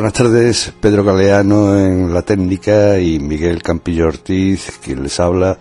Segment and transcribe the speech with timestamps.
[0.00, 0.72] Buenas tardes.
[0.80, 5.58] Pedro Galeano en la técnica y Miguel Campillo Ortiz, quien les habla.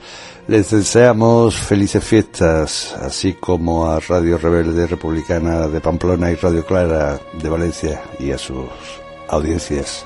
[0.48, 7.20] Les deseamos felices fiestas, así como a Radio Rebelde Republicana de Pamplona y Radio Clara
[7.34, 8.70] de Valencia y a sus
[9.28, 10.06] audiencias.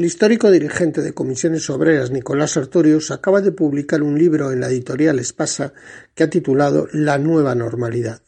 [0.00, 4.68] El histórico dirigente de Comisiones Obreras Nicolás Sartorius acaba de publicar un libro en la
[4.68, 5.74] editorial Espasa
[6.14, 8.22] que ha titulado La nueva normalidad.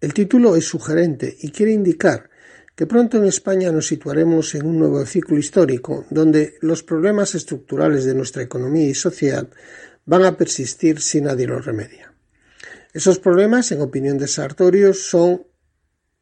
[0.00, 2.28] El título es sugerente y quiere indicar
[2.74, 8.04] que pronto en España nos situaremos en un nuevo ciclo histórico donde los problemas estructurales
[8.04, 9.48] de nuestra economía y sociedad
[10.04, 12.12] van a persistir si nadie los remedia.
[12.92, 15.46] Esos problemas, en opinión de Sartorius, son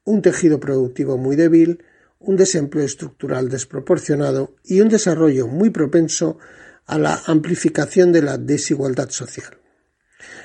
[0.04, 1.84] un tejido productivo muy débil,
[2.20, 6.38] un desempleo estructural desproporcionado y un desarrollo muy propenso
[6.86, 9.58] a la amplificación de la desigualdad social.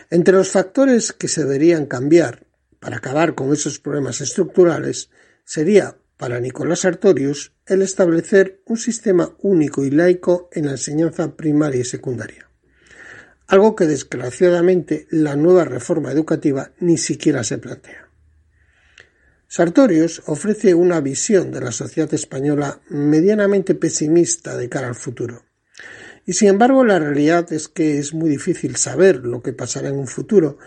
[0.10, 2.46] Entre los factores que se deberían cambiar
[2.80, 5.10] para acabar con esos problemas estructurales
[5.44, 11.82] sería, para Nicolás Artorius, el establecer un sistema único y laico en la enseñanza primaria
[11.82, 12.50] y secundaria,
[13.48, 18.05] algo que desgraciadamente la nueva reforma educativa ni siquiera se plantea.
[19.56, 25.44] Sartorius ofrece una visión de la sociedad española medianamente pesimista de cara al futuro.
[26.26, 29.96] Y sin embargo la realidad es que es muy difícil saber lo que pasará en
[29.96, 30.58] un futuro,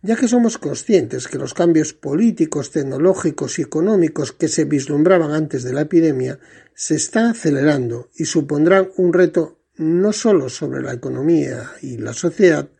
[0.00, 5.62] ya que somos conscientes que los cambios políticos, tecnológicos y económicos que se vislumbraban antes
[5.62, 6.40] de la epidemia
[6.72, 12.70] se están acelerando y supondrán un reto no solo sobre la economía y la sociedad,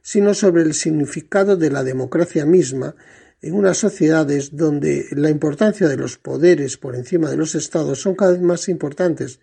[0.00, 2.96] sino sobre el significado de la democracia misma
[3.42, 8.14] en unas sociedades donde la importancia de los poderes por encima de los estados son
[8.14, 9.40] cada vez más importantes,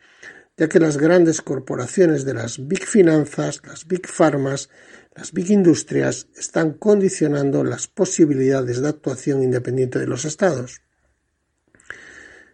[0.56, 4.70] ya que las grandes corporaciones de las big finanzas, las big farmas,
[5.16, 10.82] las big industrias están condicionando las posibilidades de actuación independiente de los estados.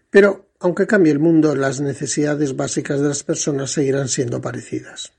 [0.09, 5.11] Pero, aunque cambie el mundo, las necesidades básicas de las personas seguirán siendo parecidas.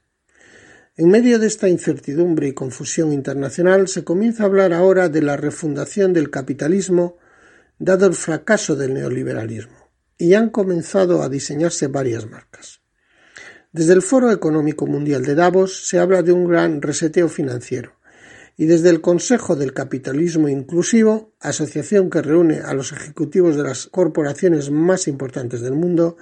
[0.97, 5.37] En medio de esta incertidumbre y confusión internacional se comienza a hablar ahora de la
[5.37, 7.16] refundación del capitalismo
[7.81, 12.81] dado el fracaso del neoliberalismo, y han comenzado a diseñarse varias marcas.
[13.72, 17.94] Desde el Foro Económico Mundial de Davos se habla de un gran reseteo financiero,
[18.56, 23.88] y desde el Consejo del Capitalismo Inclusivo, asociación que reúne a los ejecutivos de las
[23.88, 26.16] corporaciones más importantes del mundo,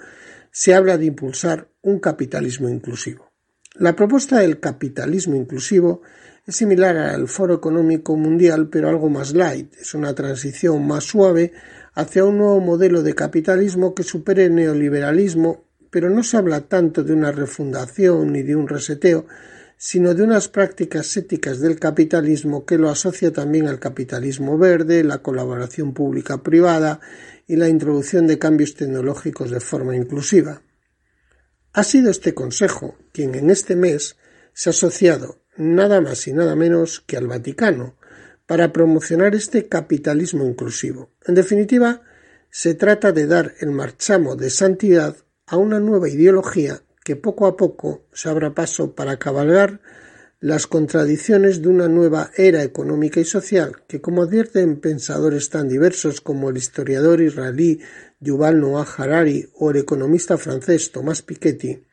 [0.49, 3.32] se habla de impulsar un capitalismo inclusivo.
[3.75, 6.03] La propuesta del capitalismo inclusivo
[6.45, 9.73] es similar al Foro Económico Mundial, pero algo más light.
[9.81, 11.53] Es una transición más suave
[11.95, 17.03] hacia un nuevo modelo de capitalismo que supere el neoliberalismo, pero no se habla tanto
[17.03, 19.25] de una refundación ni de un reseteo,
[19.75, 25.23] sino de unas prácticas éticas del capitalismo que lo asocia también al capitalismo verde, la
[25.23, 26.99] colaboración pública-privada
[27.47, 30.61] y la introducción de cambios tecnológicos de forma inclusiva.
[31.75, 34.15] Ha sido este Consejo quien en este mes
[34.53, 37.97] se ha asociado nada más y nada menos que al Vaticano
[38.45, 41.09] para promocionar este capitalismo inclusivo.
[41.25, 42.03] En definitiva,
[42.51, 45.17] se trata de dar el marchamo de santidad
[45.47, 49.81] a una nueva ideología que poco a poco se abra paso para cabalgar
[50.43, 56.21] las contradicciones de una nueva era económica y social que, como advierten pensadores tan diversos
[56.21, 57.79] como el historiador israelí
[58.23, 61.83] Yuval Noah Harari o el economista francés Thomas Piketty,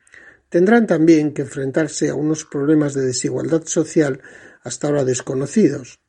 [0.49, 4.21] tendrán también que enfrentarse a unos problemas de desigualdad social
[4.63, 5.99] hasta ahora desconocidos.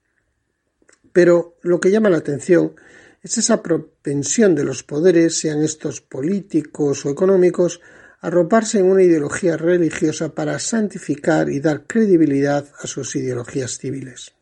[1.13, 2.75] Pero lo que llama la atención
[3.23, 7.81] es esa propensión de los poderes, sean estos políticos o económicos,
[8.21, 14.33] a arroparse en una ideología religiosa para santificar y dar credibilidad a sus ideologías civiles.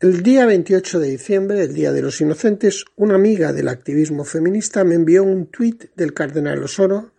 [0.00, 4.82] El día 28 de diciembre, el Día de los Inocentes, una amiga del activismo feminista
[4.82, 7.12] me envió un tuit del cardenal Osoro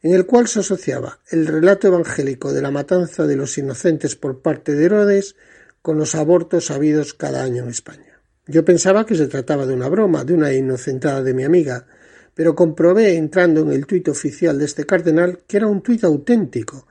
[0.00, 4.40] en el cual se asociaba el relato evangélico de la matanza de los inocentes por
[4.40, 5.36] parte de Herodes
[5.82, 8.22] con los abortos habidos cada año en España.
[8.46, 11.84] Yo pensaba que se trataba de una broma, de una inocentada de mi amiga,
[12.32, 16.86] pero comprobé entrando en el tuit oficial de este cardenal que era un tuit auténtico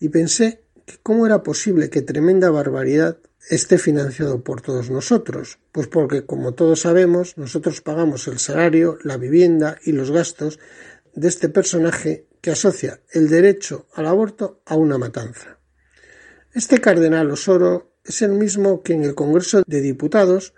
[0.00, 5.86] y pensé que cómo era posible que tremenda barbaridad esté financiado por todos nosotros, pues
[5.86, 10.58] porque, como todos sabemos, nosotros pagamos el salario, la vivienda y los gastos
[11.14, 15.58] de este personaje que asocia el derecho al aborto a una matanza.
[16.54, 20.54] Este cardenal Osoro es el mismo que en el Congreso de Diputados,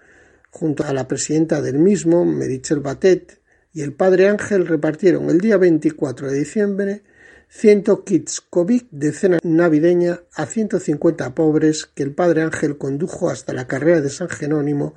[0.50, 3.40] junto a la presidenta del mismo, Merichel Batet,
[3.72, 7.02] y el padre Ángel repartieron el día 24 de diciembre
[7.50, 13.54] 100 kits COVID de cena navideña a 150 pobres que el padre Ángel condujo hasta
[13.54, 14.94] la carrera de San Jerónimo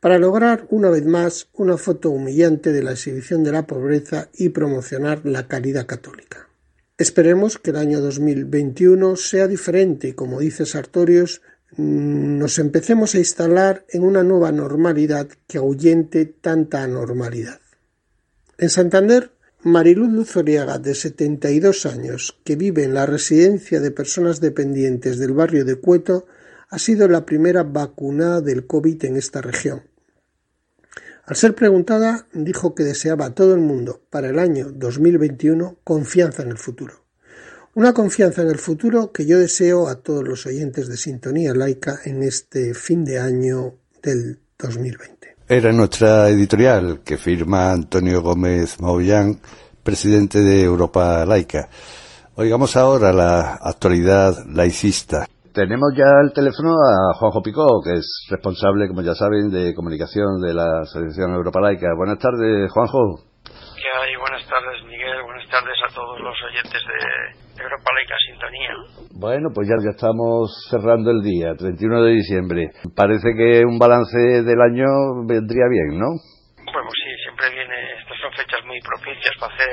[0.00, 4.50] para lograr una vez más una foto humillante de la exhibición de la pobreza y
[4.50, 6.48] promocionar la caridad católica.
[6.96, 11.42] Esperemos que el año 2021 sea diferente y, como dice Sartorius,
[11.76, 17.60] nos empecemos a instalar en una nueva normalidad que ahuyente tanta anormalidad.
[18.56, 19.32] En Santander,
[19.68, 25.64] Mariluz Luzoriaga, de 72 años, que vive en la residencia de personas dependientes del barrio
[25.64, 26.26] de Cueto,
[26.70, 29.82] ha sido la primera vacunada del COVID en esta región.
[31.24, 36.42] Al ser preguntada, dijo que deseaba a todo el mundo para el año 2021 confianza
[36.42, 37.04] en el futuro.
[37.74, 42.00] Una confianza en el futuro que yo deseo a todos los oyentes de Sintonía Laica
[42.04, 45.17] en este fin de año del 2020.
[45.50, 49.40] Era nuestra editorial que firma Antonio Gómez Maullán,
[49.82, 51.70] presidente de Europa Laica.
[52.36, 55.24] Oigamos ahora la actualidad laicista.
[55.54, 60.38] Tenemos ya el teléfono a Juanjo Picó, que es responsable, como ya saben, de comunicación
[60.42, 61.96] de la Asociación Europa Laica.
[61.96, 63.24] Buenas tardes, Juanjo.
[63.48, 64.20] ¿Qué hay?
[64.20, 65.22] Buenas tardes, Miguel.
[65.24, 67.00] Buenas tardes a todos los oyentes de
[67.78, 68.74] Europa Laica Sintonía.
[69.14, 72.70] Bueno, pues ya, ya estamos cerrando el día, 31 de diciembre.
[72.94, 76.18] Parece que un balance del año vendría bien, ¿no?
[76.68, 79.70] Bueno, sí, siempre viene, estas son fechas muy propicias para hacer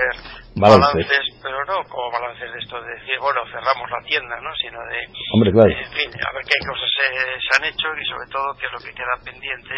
[0.56, 4.50] balances, pero no como balances de esto de decir, bueno, cerramos la tienda, ¿no?
[4.56, 5.00] Sino de,
[5.36, 5.72] Hombre, claro.
[5.76, 7.06] en fin, a ver qué cosas se,
[7.36, 9.76] se, han hecho y sobre todo qué es lo que queda pendiente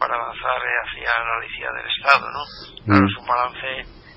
[0.00, 2.42] para avanzar hacia la laicidad del Estado, ¿no?
[2.82, 3.06] Claro, mm.
[3.06, 3.70] es un balance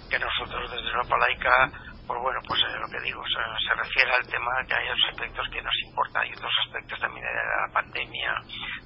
[0.10, 4.10] que nosotros desde Europa Laica pues bueno, pues eh, lo que digo, se, se, refiere
[4.10, 7.70] al tema que hay otros aspectos que nos importan y otros aspectos también de la
[7.70, 8.34] pandemia,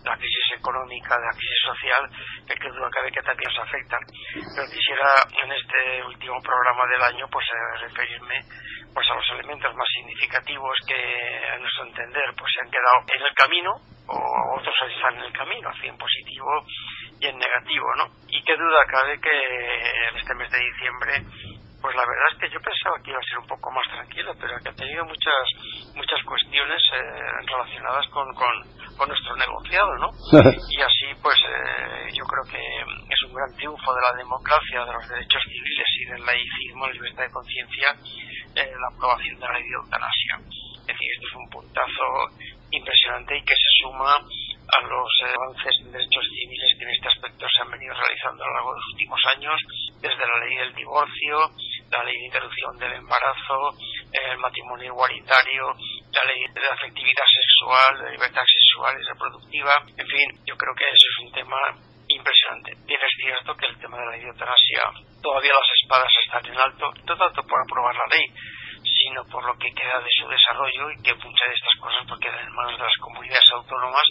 [0.04, 2.04] de la crisis económica, de la crisis social,
[2.44, 4.04] que que duda cabe que también nos afectan.
[4.36, 5.08] Pero quisiera
[5.40, 8.44] en este último programa del año pues eh, referirme
[8.92, 11.00] pues a los elementos más significativos que
[11.48, 13.72] a nuestro entender pues se han quedado en el camino
[14.03, 16.51] o otros están en el camino, así en positivo
[17.24, 18.12] y en negativo, ¿no?
[18.27, 21.24] Y qué duda cabe que en este mes de diciembre
[21.84, 24.32] pues la verdad es que yo pensaba que iba a ser un poco más tranquilo,
[24.40, 25.44] pero que ha tenido muchas
[25.92, 28.56] muchas cuestiones eh, relacionadas con, con,
[28.96, 30.08] con, nuestro negociado, ¿no?
[30.48, 34.94] y así, pues eh, yo creo que es un gran triunfo de la democracia, de
[34.96, 37.88] los derechos civiles y del laicismo, la libertad de conciencia,
[38.56, 40.34] eh, la aprobación de la ley de eutanasia.
[40.40, 42.08] Es decir, esto es un puntazo
[42.72, 47.46] impresionante y que se suma a los avances en derechos civiles que en este aspecto
[47.46, 49.58] se han venido realizando a lo largo de los últimos años,
[50.02, 51.36] desde la ley del divorcio,
[51.94, 53.70] la ley de interrupción del embarazo,
[54.12, 55.64] el matrimonio igualitario,
[56.12, 59.74] la ley de afectividad sexual, de libertad sexual y reproductiva.
[59.98, 61.60] En fin, yo creo que ese es un tema
[62.08, 62.74] impresionante.
[62.86, 64.84] Bien es cierto que el tema de la eutanasia
[65.22, 68.26] todavía las espadas están en alto, no tanto por aprobar la ley,
[69.03, 72.19] sino por lo que queda de su desarrollo y que muchas de estas cosas pues,
[72.22, 74.03] quedan en manos de las comunidades autónomas,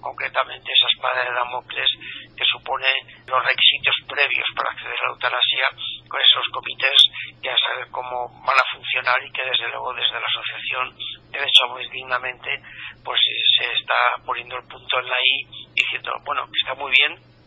[0.00, 1.90] concretamente esa espada de Damocles
[2.36, 2.88] que supone
[3.26, 5.66] los requisitos previos para acceder a la eutanasia
[6.08, 6.98] con esos comités
[7.42, 10.96] que a saber cómo van a funcionar y que desde luego desde la asociación
[11.30, 12.50] Derecho a Morir Dignamente
[13.04, 13.20] pues
[13.56, 17.37] se está poniendo el punto en la I diciendo, bueno, está muy bien,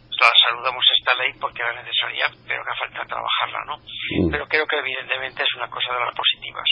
[0.47, 3.77] saludamos esta ley porque era necesaria, pero que falta trabajarla, ¿no?
[4.31, 6.65] Pero creo que evidentemente es una cosa de las positivas.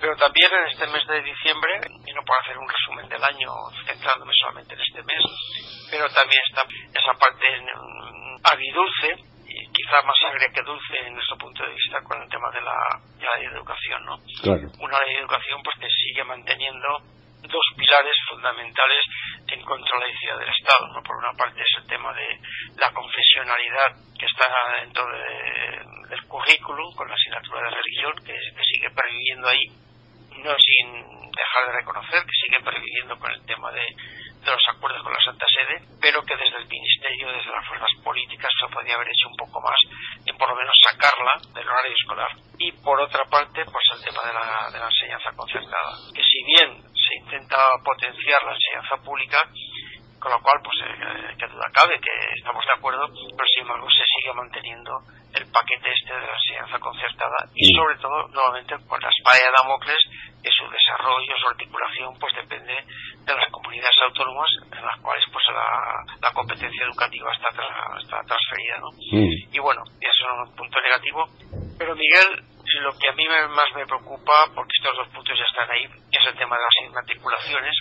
[0.00, 3.48] Pero también en este mes de diciembre, y no puedo hacer un resumen del año
[3.86, 5.22] centrándome solamente en este mes,
[5.90, 7.46] pero también está esa parte
[7.78, 9.16] um, agridulce,
[9.72, 12.76] quizá más agria que dulce en nuestro punto de vista con el tema de la,
[13.18, 14.16] de la ley de educación, ¿no?
[14.42, 14.66] Claro.
[14.80, 16.88] Una ley de educación pues que sigue manteniendo
[17.48, 19.04] dos pilares fundamentales
[19.48, 20.88] en contra la laicidad del Estado.
[20.88, 21.02] ¿no?
[21.02, 22.38] Por una parte es el tema de
[22.78, 24.48] la confesionalidad que está
[24.80, 25.06] dentro
[26.08, 28.34] del currículum con la asignatura de religión, que,
[28.64, 29.66] sigue perviviendo ahí,
[30.42, 33.86] no sin dejar de reconocer que sigue perviviendo con el tema de,
[34.50, 38.50] los acuerdos con la Santa Sede, pero que desde el Ministerio, desde las fuerzas políticas,
[38.58, 39.78] se podría haber hecho un poco más
[40.26, 42.30] en por lo menos sacarla del horario escolar.
[42.58, 46.44] Y por otra parte, pues el tema de la, de la enseñanza concertada, que si
[46.44, 49.38] bien se intenta potenciar la enseñanza pública,
[50.24, 53.86] con lo cual, pues, eh, que duda cabe que estamos de acuerdo, pero sin embargo
[53.90, 54.96] se sigue manteniendo
[55.34, 59.52] el paquete este de la enseñanza concertada y sobre todo, nuevamente, con la espada de
[59.52, 60.00] Damocles,
[60.50, 66.32] su desarrollo, su articulación, pues depende de las comunidades autónomas en las cuales pues la,
[66.32, 68.88] competencia educativa está, está transferida, ¿no?
[69.52, 71.24] Y bueno, eso es un punto negativo,
[71.78, 72.42] pero Miguel,
[72.82, 76.26] lo que a mí más me preocupa, porque estos dos puntos ya están ahí, es
[76.26, 77.74] el tema de las inmatriculaciones,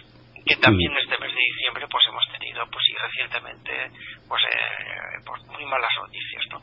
[0.45, 3.91] que también este mes de diciembre pues hemos tenido pues y recientemente
[4.27, 6.59] pues, eh, pues muy malas noticias no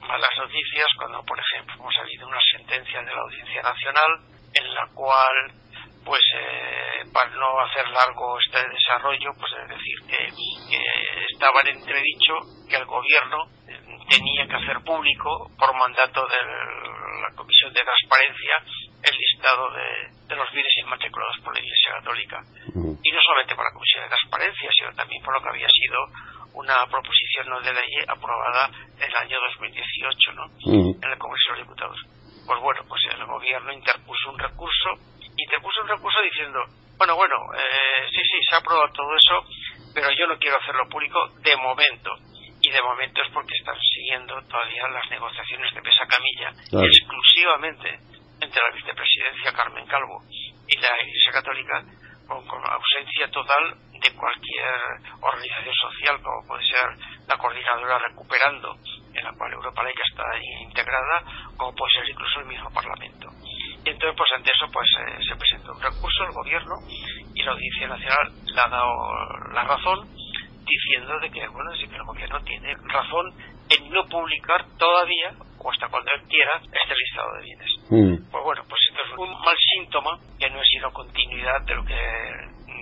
[0.00, 4.86] malas noticias cuando por ejemplo hemos habido una sentencia de la Audiencia Nacional en la
[4.94, 5.52] cual
[6.04, 10.18] pues eh, para no hacer largo este desarrollo pues es decir que,
[10.70, 12.34] que estaba en entredicho
[12.68, 13.44] que el gobierno
[14.08, 16.36] tenía que hacer público por mandato de
[17.20, 18.54] la Comisión de Transparencia
[19.02, 22.38] el listado de, los bienes inmatriculados por la Iglesia Católica.
[23.02, 25.98] Y no solamente por la Comisión de Transparencia, sino también por lo que había sido
[26.54, 30.44] una proposición no de ley aprobada en el año 2018 ¿no?
[30.66, 31.98] en el Congreso de los Diputados.
[32.48, 34.88] Pues bueno, pues el gobierno interpuso un recurso,
[35.36, 36.64] interpuso un recurso diciendo,
[36.96, 39.44] bueno, bueno, eh, sí, sí, se ha aprobado todo eso,
[39.94, 42.10] pero yo no quiero hacerlo público de momento
[42.62, 46.48] y de momento es porque están siguiendo todavía las negociaciones de Pesa Camilla
[46.88, 48.00] exclusivamente
[48.40, 50.24] entre la vicepresidencia Carmen Calvo
[50.66, 51.84] y la Iglesia Católica
[52.26, 54.74] con, ausencia total de cualquier
[55.20, 56.96] organización social como puede ser
[57.28, 58.74] la coordinadora Recuperando
[59.18, 60.24] en la cual Europa Laica está
[60.62, 61.22] integrada
[61.56, 63.28] como puede ser incluso el mismo Parlamento
[63.84, 66.74] y entonces pues ante eso pues eh, se presentó un recurso al gobierno
[67.34, 68.92] y la Audiencia Nacional le ha dado
[69.52, 70.08] la razón
[70.68, 73.32] diciendo de que, bueno, sí que el gobierno tiene razón
[73.70, 77.70] en no publicar todavía, o hasta cuando él quiera, este listado de bienes.
[77.90, 78.30] Mm.
[78.30, 81.84] Pues bueno, pues esto es un mal síntoma que no es sino continuidad de lo
[81.84, 81.94] que,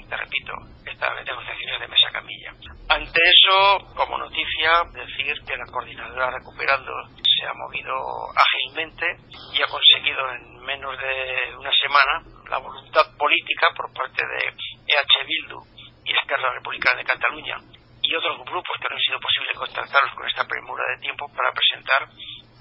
[0.08, 0.52] te repito,
[0.84, 2.50] estas negociaciones de mesa camilla.
[2.88, 7.92] Ante eso, como noticia, decir que la coordinadora Recuperando se ha movido
[8.34, 9.06] ágilmente
[9.52, 14.54] y ha conseguido en menos de una semana la voluntad política por parte de
[14.86, 15.58] EH Bildu
[16.04, 17.56] y Esquerra Republicana de Cataluña
[18.02, 21.52] y otros grupos que no han sido posible contactarlos con esta premura de tiempo para
[21.52, 22.06] presentar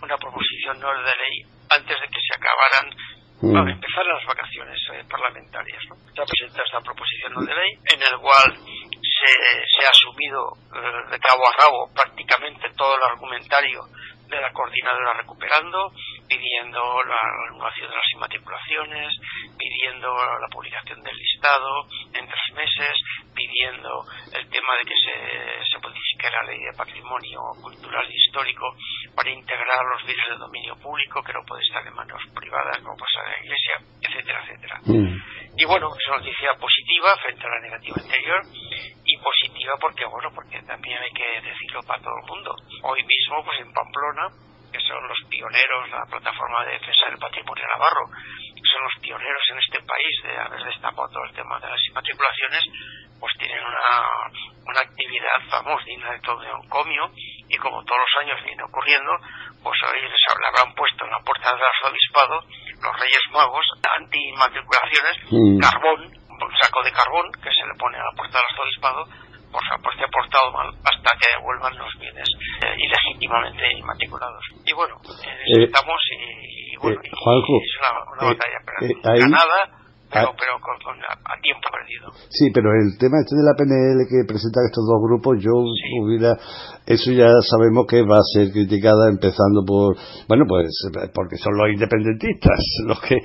[0.02, 1.36] una proposición no de ley
[1.70, 2.90] antes de que se acabaran
[3.42, 3.56] mm.
[3.56, 5.82] a empezar las vacaciones eh, parlamentarias.
[5.90, 5.96] ¿no?
[6.14, 11.12] Se ha presentado esta proposición de ley en el cual se, se ha asumido eh,
[11.12, 13.82] de cabo a rabo prácticamente todo el argumentario
[14.28, 15.92] de la coordinadora recuperando,
[16.28, 19.14] pidiendo la renovación de las inmatriculaciones,
[19.58, 22.94] pidiendo la publicación del listado en tres meses,
[23.34, 24.04] pidiendo
[24.34, 28.76] el tema de que se, se modifique la ley de patrimonio cultural e histórico
[29.16, 32.98] para integrar los bienes de dominio público, que no puede estar en manos privadas como
[32.98, 34.80] pasa en la Iglesia, etcétera, etcétera.
[34.86, 35.36] Mm.
[35.58, 38.42] Y bueno, es una noticia positiva frente a la negativa anterior
[39.26, 42.54] positiva porque, bueno, porque también hay que decirlo para todo el mundo.
[42.84, 44.30] Hoy mismo, pues en Pamplona,
[44.72, 48.06] que son los pioneros, la plataforma de defensa del patrimonio navarro,
[48.76, 52.62] son los pioneros en este país de haber destapado todo el tema de las inmatriculaciones,
[53.20, 54.30] pues tienen una,
[54.68, 57.10] una actividad famosa, digna de todo de un comio,
[57.48, 59.12] y como todos los años viene ocurriendo,
[59.64, 62.42] pues hoy les habrán puesto en la puerta del arzobispado
[62.84, 63.66] los Reyes Magos
[63.98, 65.60] anti-inmatriculaciones, mm.
[65.60, 69.06] carbón, un saco de carbón que se le pone a la puerta del arzobispado
[69.56, 72.28] por pues ha portado mal hasta que devuelvan los bienes
[72.62, 74.44] eh, ilegítimamente inmatriculados.
[74.66, 77.76] Y bueno, eh, estamos y, bueno, eh, es
[78.20, 78.60] una, batalla
[79.16, 79.75] ganada
[80.16, 80.36] pero, ah.
[80.40, 82.08] pero con, a, tiempo perdido.
[82.32, 86.40] Sí, pero el tema este de la PNL que presentan estos dos grupos, yo hubiera,
[86.88, 90.00] eso ya sabemos que va a ser criticada empezando por,
[90.32, 90.72] bueno, pues
[91.12, 93.20] porque son los independentistas los que,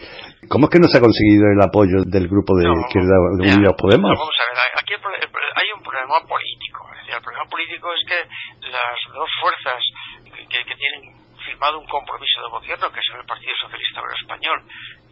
[0.51, 3.79] ¿cómo es que no se ha conseguido el apoyo del grupo de izquierda de Unidos
[3.79, 4.11] Podemos?
[4.11, 8.19] vamos a ver, aquí hay un problema político, el problema político es que
[8.67, 9.79] las dos fuerzas
[10.27, 14.59] que, que tienen firmado un compromiso de gobierno que es el Partido Socialista Obrero Español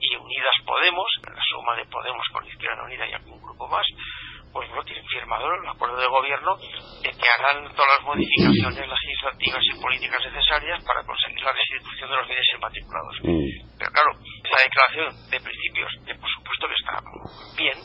[0.01, 3.87] y Unidas Podemos, la suma de Podemos con Izquierda Unida y algún grupo más,
[4.53, 9.63] pues no tienen firmado el acuerdo de gobierno de que harán todas las modificaciones legislativas
[9.65, 13.15] y políticas necesarias para conseguir la restitución de los bienes inmatriculados.
[13.23, 13.79] Mm.
[13.79, 14.11] Pero claro,
[14.45, 16.95] esa declaración de principios, que por supuesto que está
[17.57, 17.79] bien,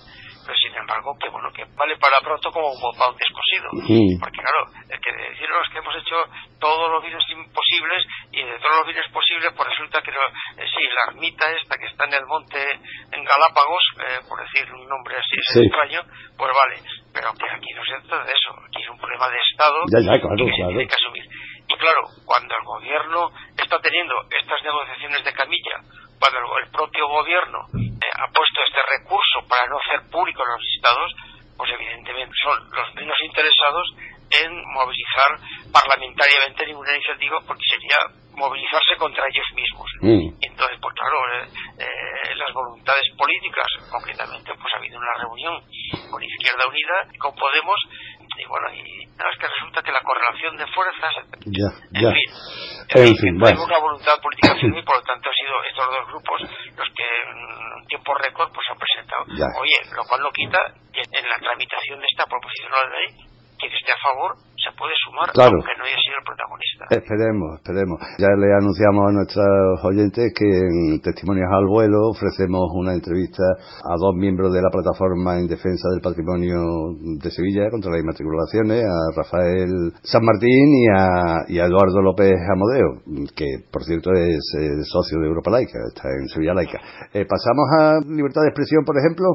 [0.46, 3.68] pero sin embargo que bueno que vale para pronto como para un descosido.
[4.20, 6.18] Porque claro el que decirnos que hemos hecho
[6.60, 10.84] todos los bienes imposibles y de todos los bienes posibles pues resulta que eh, sí
[10.94, 15.16] la ermita esta que está en el monte en Galápagos eh, por decir un nombre
[15.18, 16.02] así extraño
[16.38, 16.78] pues vale.
[17.14, 20.52] Pero que aquí no se trata de eso aquí es un problema de estado que
[20.52, 21.26] tiene que asumir.
[21.68, 25.80] Y claro cuando el gobierno está teniendo estas negociaciones de camilla
[26.20, 28.10] cuando el, propio gobierno eh,
[29.00, 31.12] recurso para no hacer público los listados
[31.58, 33.88] pues evidentemente son los menos interesados
[34.32, 35.38] en movilizar
[35.72, 37.98] parlamentariamente ninguna iniciativa porque sería
[38.34, 39.90] movilizarse contra ellos mismos.
[40.02, 40.28] Mm.
[40.42, 41.48] Entonces, pues claro, eh,
[41.78, 45.62] eh, las voluntades políticas, concretamente, pues ha habido una reunión
[46.10, 47.78] con Izquierda Unida y con Podemos,
[48.36, 51.14] y bueno, y nada, es que resulta que la correlación de fuerzas,
[51.46, 52.30] ya, en fin,
[52.90, 56.42] en, fin, una voluntad política firme y por lo tanto han sido estos dos grupos
[56.78, 59.24] los que en tiempo récord pues han presentado.
[59.60, 60.60] Oye, lo cual no quita
[60.92, 63.33] que en la tramitación de esta proposición de ley
[63.64, 66.84] quien esté a favor se puede sumar, aunque no haya sido el protagonista.
[66.92, 67.98] Esperemos, esperemos.
[68.16, 73.96] Ya le anunciamos a nuestros oyentes que en Testimonios al Vuelo ofrecemos una entrevista a
[74.00, 79.00] dos miembros de la plataforma en defensa del patrimonio de Sevilla contra las inmatriculaciones, a
[79.16, 83.04] Rafael San Martín y a, Eduardo López Amodeo,
[83.36, 84.44] que por cierto es
[84.88, 86.80] socio de Europa Laica, está en Sevilla Laica.
[87.14, 89.28] Eh, ¿Pasamos a libertad de expresión, por ejemplo?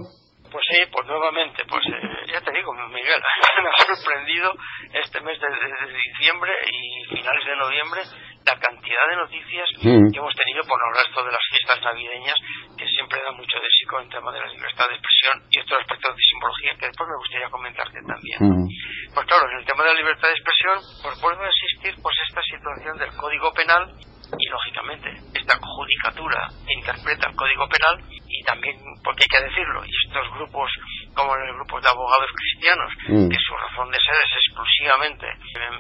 [0.49, 4.53] Pues sí, pues nuevamente, pues eh, ya te digo, Miguel, me ha sorprendido
[4.93, 5.49] este mes de,
[5.93, 8.01] diciembre y finales de noviembre
[8.47, 10.09] la cantidad de noticias mm.
[10.09, 12.37] que hemos tenido, por no hablar esto de las fiestas navideñas,
[12.79, 15.61] que siempre dan mucho de sí con el tema de la libertad de expresión y
[15.61, 18.39] otros aspectos de simbología que después me gustaría comentarte también.
[18.41, 18.69] Mm.
[19.13, 22.17] Pues claro, en el tema de la libertad de expresión, pues vuelve a existir pues
[22.25, 23.85] esta situación del Código Penal
[24.33, 29.93] y lógicamente esta judicatura interpreta el Código Penal y también, porque hay que decirlo, y
[30.09, 30.71] estos grupos
[31.19, 33.27] como los grupos de abogados cristianos, mm.
[33.27, 35.27] que su razón de ser es exclusivamente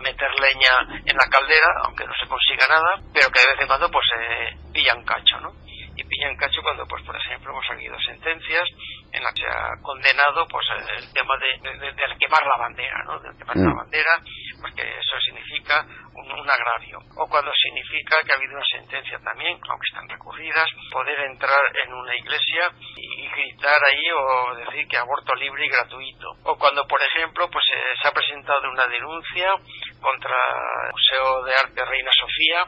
[0.02, 0.74] meter leña
[1.06, 4.06] en la caldera, aunque no se consiga nada, pero que de vez en cuando pues
[4.18, 5.54] eh, pillan cacho, ¿no?
[5.94, 8.66] Y pillan cacho cuando, pues por ejemplo, hemos salido sentencias
[9.12, 10.66] en las que se ha condenado pues
[10.98, 13.18] el tema de, quemar la bandera, ¿no?
[13.22, 13.78] De quemar la mm.
[13.78, 14.14] bandera,
[14.60, 16.98] porque eso significa un, agravio.
[17.16, 21.92] O cuando significa que ha habido una sentencia también, aunque están recurridas, poder entrar en
[21.92, 26.28] una iglesia y, gritar ahí o decir que aborto libre y gratuito.
[26.44, 29.52] O cuando, por ejemplo, pues eh, se ha presentado una denuncia
[30.00, 30.36] contra
[30.86, 32.66] el Museo de Arte Reina Sofía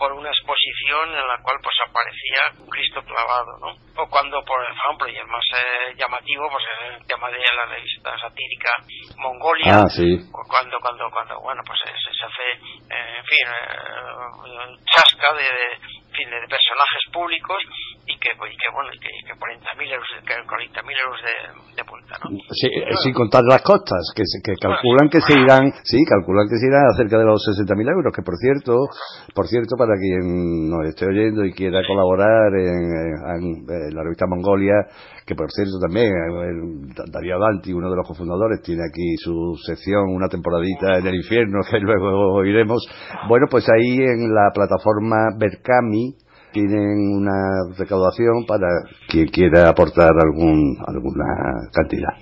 [0.00, 3.68] por una exposición en la cual pues aparecía un Cristo clavado, ¿no?
[4.00, 8.16] O cuando, por ejemplo, y el más eh, llamativo, pues el tema de la revista
[8.18, 8.70] satírica
[9.18, 10.16] Mongolia, ah, sí.
[10.32, 12.48] cuando, cuando, cuando, bueno, pues se, se hace,
[12.88, 17.58] eh, en fin, eh, chasca de, de personajes públicos
[18.06, 21.34] y que, y que bueno, y que, que 40.000 euros, que 40 euros de,
[21.76, 22.30] de punta, ¿no?
[22.50, 26.58] Sí, eh, sin contar las costas, que, que calculan que se irán, sí, calculan que
[26.58, 28.90] se irán cerca de los 60.000 euros, que por cierto,
[29.34, 34.74] por cierto, para quien nos esté oyendo y quiera colaborar en, la revista Mongolia,
[35.26, 36.10] que por cierto también
[37.10, 41.60] Darío Danti, uno de los cofundadores, tiene aquí su sección, una temporadita en el infierno
[41.70, 42.86] que luego oiremos.
[43.28, 46.14] Bueno, pues ahí en la plataforma Berkami
[46.52, 48.66] tienen una recaudación para
[49.08, 52.14] quien quiera aportar algún alguna cantidad.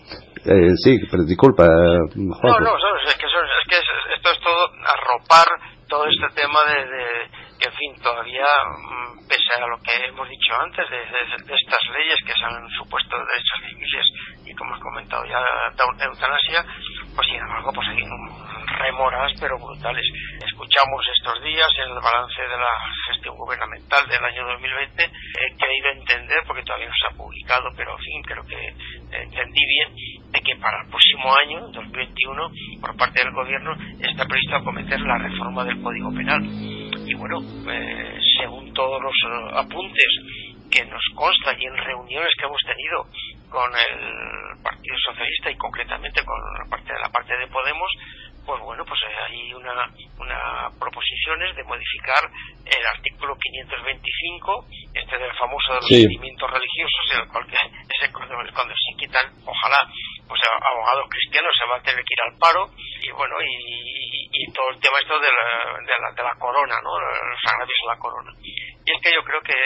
[0.44, 1.66] Eh, sí, pero disculpa.
[1.66, 2.76] No, no,
[3.08, 3.76] es que, es que
[4.16, 5.46] esto es todo arropar
[5.88, 7.37] todo este tema de,
[7.68, 12.32] en fin, todavía, mm, pese a lo que hemos dicho antes, de, estas leyes que
[12.32, 14.06] se han supuesto derechos civiles
[14.46, 15.40] y como hemos comentado ya,
[15.76, 16.64] eutanasia,
[17.14, 18.02] pues sin embargo, pues hay
[18.78, 20.04] remoras pero brutales.
[20.44, 22.74] Escuchamos estos días en el balance de la
[23.08, 27.92] gestión gubernamental del año 2020, he querido entender, porque todavía no se ha publicado, pero
[27.92, 28.60] en fin, creo que
[29.12, 29.94] entendí bien,
[30.32, 32.50] de que para el próximo año, 2021,
[32.80, 36.40] por parte del gobierno, está previsto acometer la reforma del Código Penal.
[37.08, 40.12] Y bueno, eh, según todos los eh, apuntes
[40.70, 43.06] que nos consta y en reuniones que hemos tenido
[43.48, 47.90] con el Partido Socialista y concretamente con la parte de la parte de Podemos,
[48.44, 49.88] pues bueno, pues hay una,
[50.20, 52.28] una proposiciones de modificar
[52.64, 57.56] el artículo 525, este del famoso de los sentimientos religiosos, en el cual que
[57.88, 59.80] ese cuando, cuando se quitan, ojalá,
[60.28, 64.52] pues abogados cristianos se van a tener que ir al paro, y bueno, y, y
[64.52, 66.98] todo el tema esto de la, de la, de la corona, ¿no?
[67.00, 68.32] Los agravios a la corona.
[68.42, 69.56] Y es que yo creo que,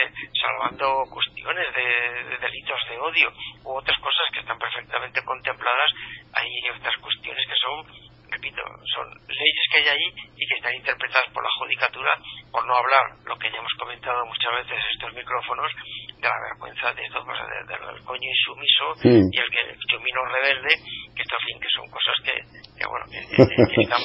[0.40, 3.33] salvando cuestiones de, delitos de odio
[3.64, 5.90] u otras cosas que están perfectamente contempladas,
[6.35, 8.62] hay otras cuestiones que son repito,
[8.95, 12.11] son leyes que hay ahí y que están interpretadas por la judicatura,
[12.51, 15.71] por no hablar lo que ya hemos comentado muchas veces estos micrófonos,
[16.18, 20.75] de la vergüenza de todo, del coño insumiso y el que lumino rebelde,
[21.14, 22.35] que esto, fin, que son cosas que,
[22.79, 24.03] que bueno, están,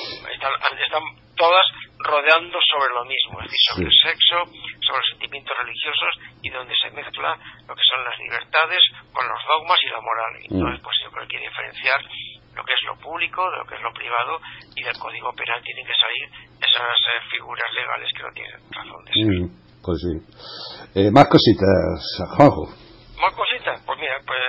[0.80, 1.04] están,
[1.38, 1.66] todas
[2.00, 4.38] rodeando sobre lo mismo, es decir, sobre el sexo,
[4.82, 6.12] sobre los sentimientos religiosos
[6.42, 7.38] y donde se mezcla
[7.68, 8.82] lo que son las libertades
[9.14, 10.34] con los dogmas y la moral.
[10.34, 10.54] Mm.
[10.58, 12.02] Entonces, pues que hay que diferenciar
[12.58, 14.42] lo que es lo público, de lo que es lo privado
[14.76, 16.26] y del código penal tienen que salir
[16.58, 19.26] esas eh, figuras legales que no tienen razón de ser.
[19.30, 19.48] Mm,
[19.86, 20.14] pues sí.
[20.98, 22.02] Eh, más cositas,
[22.36, 22.66] Juanjo.
[23.22, 24.42] Más cositas, pues mira, pues,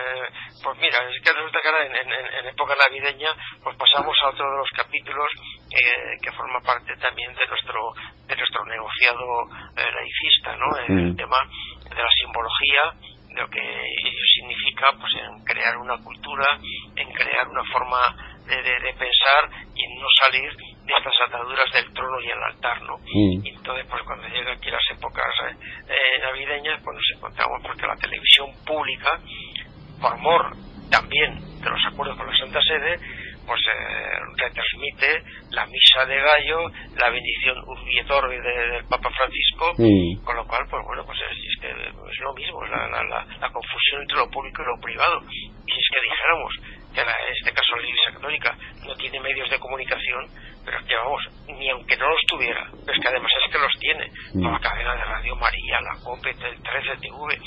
[0.63, 3.33] pues mira, es que resulta que ahora en, en, época navideña
[3.65, 5.29] pues pasamos a otro de los capítulos
[5.73, 7.81] eh, que forma parte también de nuestro
[8.29, 9.25] de nuestro negociado
[9.73, 10.69] laicista, ¿no?
[10.85, 11.17] El mm.
[11.17, 11.39] tema
[11.89, 12.93] de la simbología
[13.39, 13.63] lo que
[14.35, 16.59] significa pues en crear una cultura,
[16.97, 17.99] en crear una forma
[18.47, 22.83] de, de, pensar y en no salir de estas ataduras del trono y el altar,
[22.83, 22.99] ¿no?
[22.99, 23.47] Mm.
[23.47, 25.57] Y entonces, pues cuando llegan aquí las épocas eh,
[25.89, 29.21] eh, navideñas, pues nos encontramos porque la televisión pública,
[30.01, 30.57] por amor
[30.91, 32.97] también de los acuerdos con la Santa Sede,
[33.49, 39.73] pues eh, retransmite la misa de gallo, la bendición Urbi del Papa Francisco,
[40.23, 44.03] con lo cual, pues bueno, pues es, que es lo mismo, la, la, la, confusión
[44.03, 45.23] entre lo público y lo privado.
[45.33, 46.53] Y si es que dijéramos
[47.03, 48.57] en este caso la Iglesia Católica
[48.87, 50.29] no tiene medios de comunicación,
[50.65, 54.11] pero que vamos, ni aunque no los tuviera, es que además es que los tiene,
[54.35, 54.53] mm.
[54.53, 57.39] la cadena de Radio María, la COPE, el 13 TV,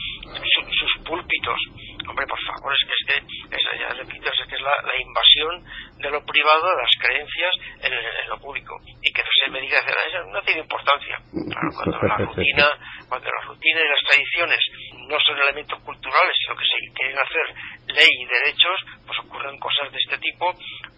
[0.80, 1.60] sus púlpitos,
[2.08, 5.64] hombre, por favor, es que es que, es, ya repito, es que es la, invasión
[5.98, 9.78] de lo privado, de las creencias en, lo público, y que no se me diga,
[9.80, 12.68] eso no tiene importancia, claro, cuando la rutina,
[13.08, 14.60] cuando la rutina y las tradiciones
[15.08, 17.46] no son elementos culturales, sino que se quieren hacer
[17.92, 20.54] ley y derechos, pues ocurren cosas de este tipo,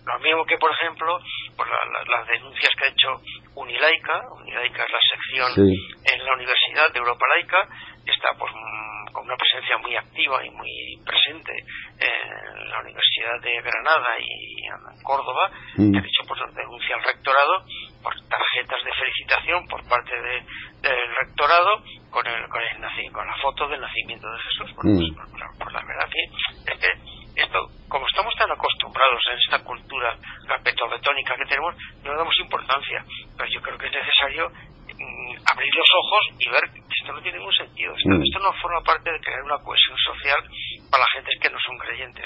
[0.06, 1.18] lo mismo que, por ejemplo,
[1.56, 3.22] pues las denuncias que ha hecho
[3.56, 7.68] Unilaica, Unilaica es la sección en la Universidad de Europa Laica,
[8.06, 11.54] está pues mm, con una presencia muy activa y muy presente
[12.00, 15.92] en la Universidad de Granada y en Córdoba, mm.
[15.92, 17.64] que ha dicho pues denuncia al rectorado
[18.02, 23.68] por tarjetas de felicitación por parte del rectorado con el, con el con la foto
[23.70, 24.76] del nacimiento de Jesús.
[24.76, 25.58] Bueno, pues, mm.
[25.60, 28.34] pues, la verdad que es que esto, como estamos
[29.32, 30.16] en esta cultura
[30.48, 33.04] capetobetónica que tenemos, no le damos importancia.
[33.38, 37.22] Pero yo creo que es necesario mm, abrir los ojos y ver que esto no
[37.22, 37.94] tiene ningún sentido.
[37.96, 38.24] Esto, mm.
[38.24, 40.40] esto, no forma parte de crear una cohesión social
[40.90, 42.26] para la gente que no son creyentes.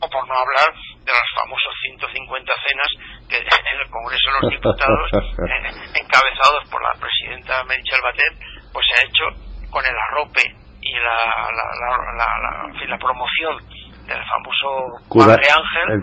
[0.00, 2.90] O por no hablar de los famosos 150 cenas
[3.28, 3.38] que
[3.70, 8.34] en el Congreso de los Diputados, eh, encabezados por la presidenta Meritxell Batet,
[8.72, 9.26] pues se ha hecho
[9.70, 10.42] con el arrope
[10.80, 11.66] y la, la,
[12.14, 13.58] la, la promoción
[14.06, 14.68] del famoso
[15.10, 16.02] Padre Ángel, eh,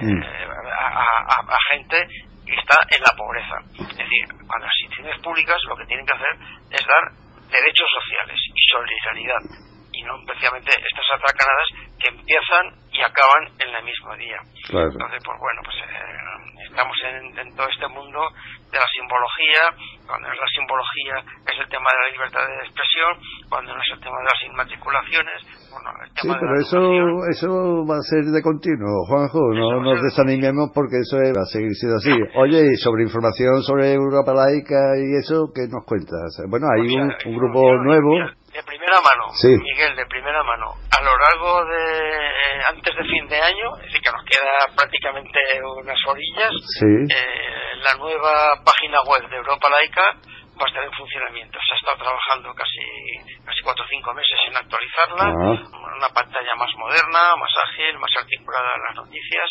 [0.00, 0.22] mm.
[0.22, 1.96] a, gente
[2.44, 3.56] que está en la pobreza.
[3.78, 6.34] Es decir, cuando las instituciones públicas lo que tienen que hacer
[6.70, 7.04] es dar
[7.48, 9.42] derechos sociales y solidaridad
[9.92, 11.68] y no especialmente estas atracanadas
[12.00, 14.38] que empiezan y acaban en el mismo día.
[14.68, 16.31] Entonces, pues bueno, pues eh,
[16.72, 18.18] estamos en, todo este mundo
[18.72, 19.62] de la simbología,
[20.08, 23.12] cuando es la simbología es el tema de la libertad de expresión,
[23.48, 26.80] cuando no es el tema de las inmatriculaciones, bueno, el tema sí, pero eso,
[27.28, 27.50] eso
[27.84, 32.00] va a ser de continuo, Juanjo, no nos desanimemos porque eso va a seguir siendo
[32.00, 32.16] así.
[32.40, 36.40] Oye, y sobre información sobre Europa laica y eso, ¿qué nos cuentas?
[36.48, 41.02] Bueno, hay pues un, un grupo nuevo de primera mano, Miguel, de primera mano, a
[41.02, 45.40] lo largo de eh, antes de fin de año, es decir, que nos queda prácticamente
[45.80, 50.04] unas orillas, eh, la nueva página web de Europa Laica
[50.52, 51.58] va a estar en funcionamiento.
[51.66, 52.84] Se ha estado trabajando casi
[53.44, 55.96] casi cuatro o cinco meses en actualizarla, ah.
[55.96, 59.48] una pantalla más moderna, más ágil, más articulada en las noticias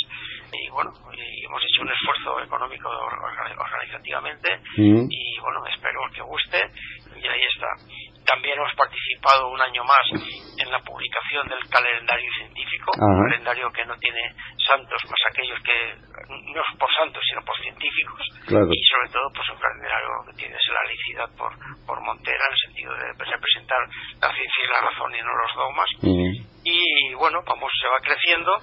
[0.54, 5.08] y bueno, y hemos hecho un esfuerzo económico organizativamente mm.
[5.10, 6.60] y bueno, espero que guste
[7.16, 7.68] y ahí está.
[8.26, 10.06] También hemos participado un año más
[10.58, 14.22] en la publicación del calendario científico, un calendario que no tiene
[14.58, 15.96] santos más aquellos que,
[16.30, 20.84] no por santos, sino por científicos, y sobre todo pues un calendario que tiene la
[20.84, 21.52] laicidad por,
[21.86, 23.82] por Montera, en el sentido de representar
[24.22, 25.90] la ciencia y la razón y no los dogmas.
[26.64, 28.54] Y bueno, vamos, se va creciendo,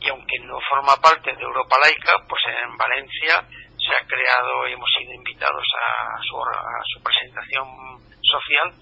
[0.00, 3.44] y aunque no forma parte de Europa laica, pues en Valencia
[3.76, 7.66] se ha creado y hemos sido invitados a su, a su presentación
[8.22, 8.72] social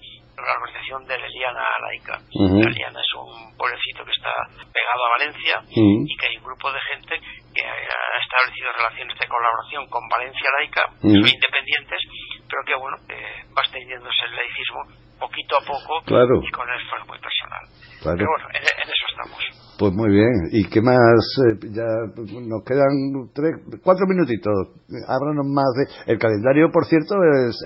[0.43, 2.17] la organización de Leliana Laica.
[2.33, 4.33] Leliana es un pueblecito que está
[4.73, 7.19] pegado a Valencia y que hay un grupo de gente
[7.53, 11.99] que ha establecido relaciones de colaboración con Valencia Laica, son independientes,
[12.47, 12.97] pero que bueno,
[13.57, 17.63] va extendiéndose el laicismo poquito a poco y con esfuerzo muy personal.
[18.01, 19.70] Pero bueno, en, eso estamos.
[19.81, 20.53] Pues muy bien.
[20.53, 21.25] ¿Y qué más?
[21.41, 22.93] Eh, ya nos quedan
[23.33, 24.77] tres, cuatro minutitos.
[25.09, 26.13] Háblanos más de...
[26.13, 27.17] El calendario, por cierto,
[27.49, 27.57] es,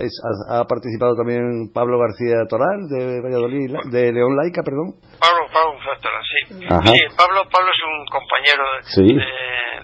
[0.48, 4.96] ha, participado también Pablo García Toral de Valladolid, de León Laica, perdón.
[5.20, 6.56] Pablo, Pablo Toral, sí.
[6.56, 6.98] sí.
[7.20, 9.20] Pablo, Pablo es un compañero de,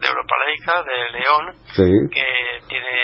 [0.01, 1.45] de, Europa Laica, de León,
[2.09, 2.25] que
[2.65, 2.97] tiene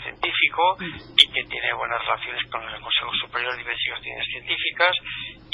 [0.00, 0.80] científico
[1.12, 4.96] y que tiene buenas relaciones con el Consejo Superior de Investigaciones Científicas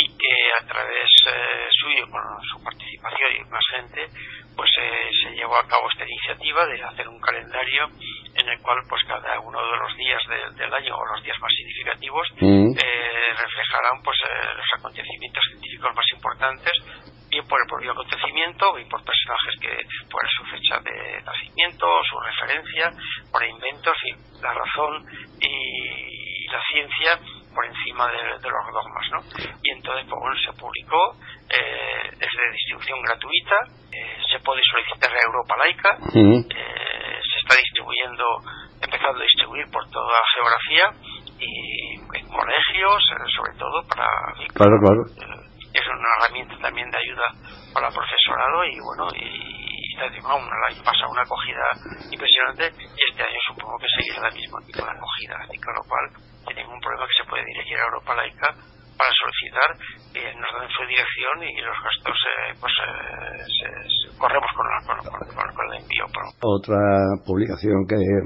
[0.02, 4.06] y que a través eh, suyo, con su participación y más gente,
[4.56, 7.86] pues eh, se llevó a cabo esta iniciativa de hacer un calendario
[8.34, 10.22] en el cual pues cada uno de los días
[10.56, 12.74] del año o los días más significativos mm.
[12.74, 14.18] eh, reflejarán pues
[14.56, 16.72] los acontecimientos científicos más importantes
[17.30, 19.72] bien por el propio acontecimiento, bien por personajes que
[20.10, 22.92] por su fecha de nacimiento, su referencia,
[23.30, 25.06] por inventos y la razón
[25.40, 27.18] y la ciencia
[27.54, 29.20] por encima de, los dogmas, ¿no?
[29.62, 31.16] Y entonces, pues bueno, se publicó,
[31.48, 33.56] eh, es de distribución gratuita,
[33.92, 38.24] eh, se puede solicitar a Europa Laica, eh, se está distribuyendo,
[38.80, 40.84] empezando a distribuir por toda la geografía
[41.38, 43.02] y en colegios,
[43.36, 44.08] sobre todo para...
[44.54, 47.32] Claro, claro es una herramienta también de ayuda
[47.72, 51.64] para el profesorado y bueno y, y pasa una acogida
[52.10, 55.82] impresionante y este año supongo que seguirá la misma tipo de acogida así con lo
[55.88, 58.48] cual sin ningún problema que se puede dirigir a Europa Laica
[58.96, 59.70] para solicitar
[60.12, 66.06] que nos den su dirección y los gastos eh, pues eh, corremos con, el envío.
[66.42, 66.78] Otra
[67.26, 68.22] publicación que es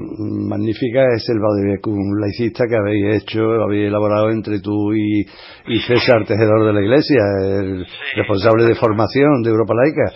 [0.51, 5.25] magnífica es el un laicista que habéis hecho, habéis elaborado entre tú y,
[5.67, 7.23] y César Tejedor de la Iglesia,
[7.61, 10.07] el responsable de formación de Europa Laica.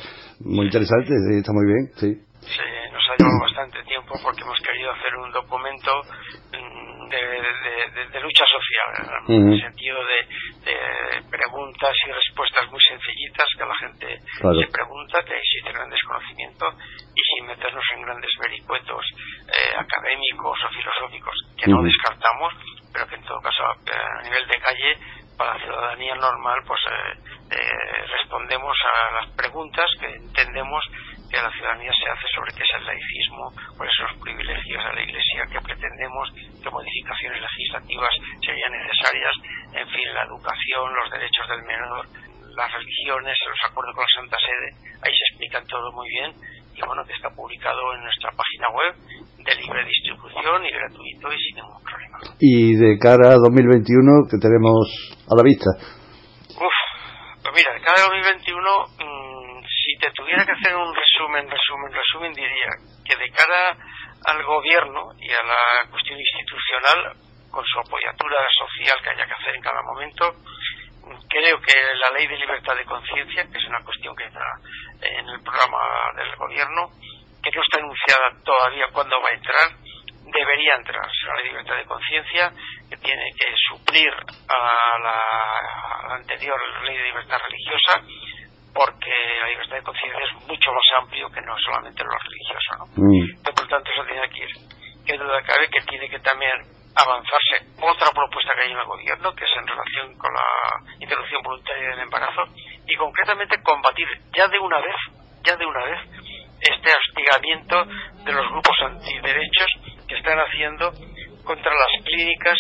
[0.41, 2.11] Muy interesante, está muy bien, sí.
[2.41, 5.91] Sí, nos ha llevado bastante tiempo porque hemos querido hacer un documento
[7.11, 7.40] de,
[8.21, 14.73] lucha social, en el sentido de, preguntas y respuestas muy sencillitas que la gente se
[14.73, 16.67] pregunta, que existe gran desconocimiento
[17.15, 19.05] y sin meternos en grandes vericuetos
[19.49, 22.55] eh, académicos o filosóficos que no descartamos,
[22.93, 24.97] pero que en todo caso eh, a nivel de calle
[25.37, 30.85] para la ciudadanía normal pues eh, respondemos a las preguntas que entendemos
[31.31, 33.45] que la ciudadanía se hace sobre qué es el laicismo,
[33.79, 36.27] cuáles son los privilegios de la Iglesia que pretendemos,
[36.59, 38.13] qué modificaciones legislativas
[38.43, 39.35] serían necesarias,
[39.73, 42.03] en fin, la educación, los derechos del menor,
[42.59, 44.69] las religiones, los acuerdos con la Santa Sede,
[45.07, 46.35] ahí se explican todo muy bien
[46.75, 48.95] y bueno, que está publicado en nuestra página web
[49.39, 52.19] de libre distribución y gratuito y sin ningún problema.
[52.39, 54.87] Y de cara a 2021, ¿qué tenemos
[55.31, 55.71] a la vista?
[56.59, 56.77] Uf,
[57.43, 58.51] pues mira, de cara a 2021
[58.99, 59.30] si
[60.01, 62.71] te tuviera que hacer un resumen, resumen, resumen, diría
[63.05, 63.77] que de cara
[64.27, 67.17] al gobierno y a la cuestión institucional,
[67.51, 70.33] con su apoyatura social que haya que hacer en cada momento,
[71.29, 74.47] creo que la ley de libertad de conciencia, que es una cuestión que está
[75.03, 75.79] en el programa
[76.17, 76.89] del gobierno,
[77.43, 79.69] que no está anunciada todavía cuándo va a entrar,
[80.33, 81.09] debería entrar.
[81.27, 82.53] La ley de libertad de conciencia,
[82.89, 84.13] que tiene que suplir
[84.49, 88.01] a la anterior ley de libertad religiosa,
[88.75, 92.85] porque la libertad de conciencia es mucho más amplio que no solamente lo religioso, ¿no?
[92.97, 93.43] Mm.
[93.43, 94.53] Por lo tanto, eso tiene que ir.
[95.07, 96.55] Que duda cabe que tiene que también
[96.95, 100.47] avanzarse otra propuesta que hay en el gobierno, que es en relación con la
[100.99, 102.43] interrupción voluntaria del embarazo,
[102.87, 104.97] y concretamente combatir ya de una vez,
[105.43, 106.01] ya de una vez,
[106.61, 107.85] este hostigamiento
[108.25, 109.71] de los grupos antiderechos
[110.07, 110.93] que están haciendo
[111.45, 112.59] contra las clínicas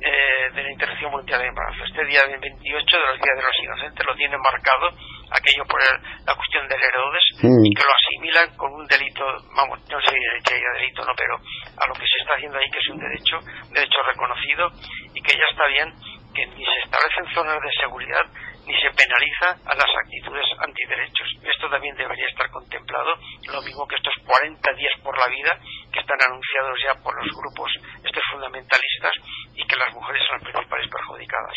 [0.00, 1.84] eh, de la interrupción voluntaria del embarazo.
[1.84, 4.88] Este día 28 de los días de los inocentes lo tienen marcado
[5.30, 10.00] aquello por la cuestión del Herodes y que lo asimilan con un delito, vamos, no
[10.00, 12.88] sé si hay delito no, pero a lo que se está haciendo ahí que es
[12.88, 14.68] un derecho, un derecho reconocido
[15.14, 15.88] y que ya está bien
[16.34, 18.24] que ni se establecen zonas de seguridad
[18.70, 21.26] ni se penaliza a las actitudes antiderechos.
[21.42, 23.18] Esto también debería estar contemplado,
[23.50, 25.58] lo mismo que estos 40 días por la vida
[25.92, 29.14] que están anunciados ya por los grupos estos fundamentalistas
[29.54, 31.54] y que las mujeres son las principales perjudicadas.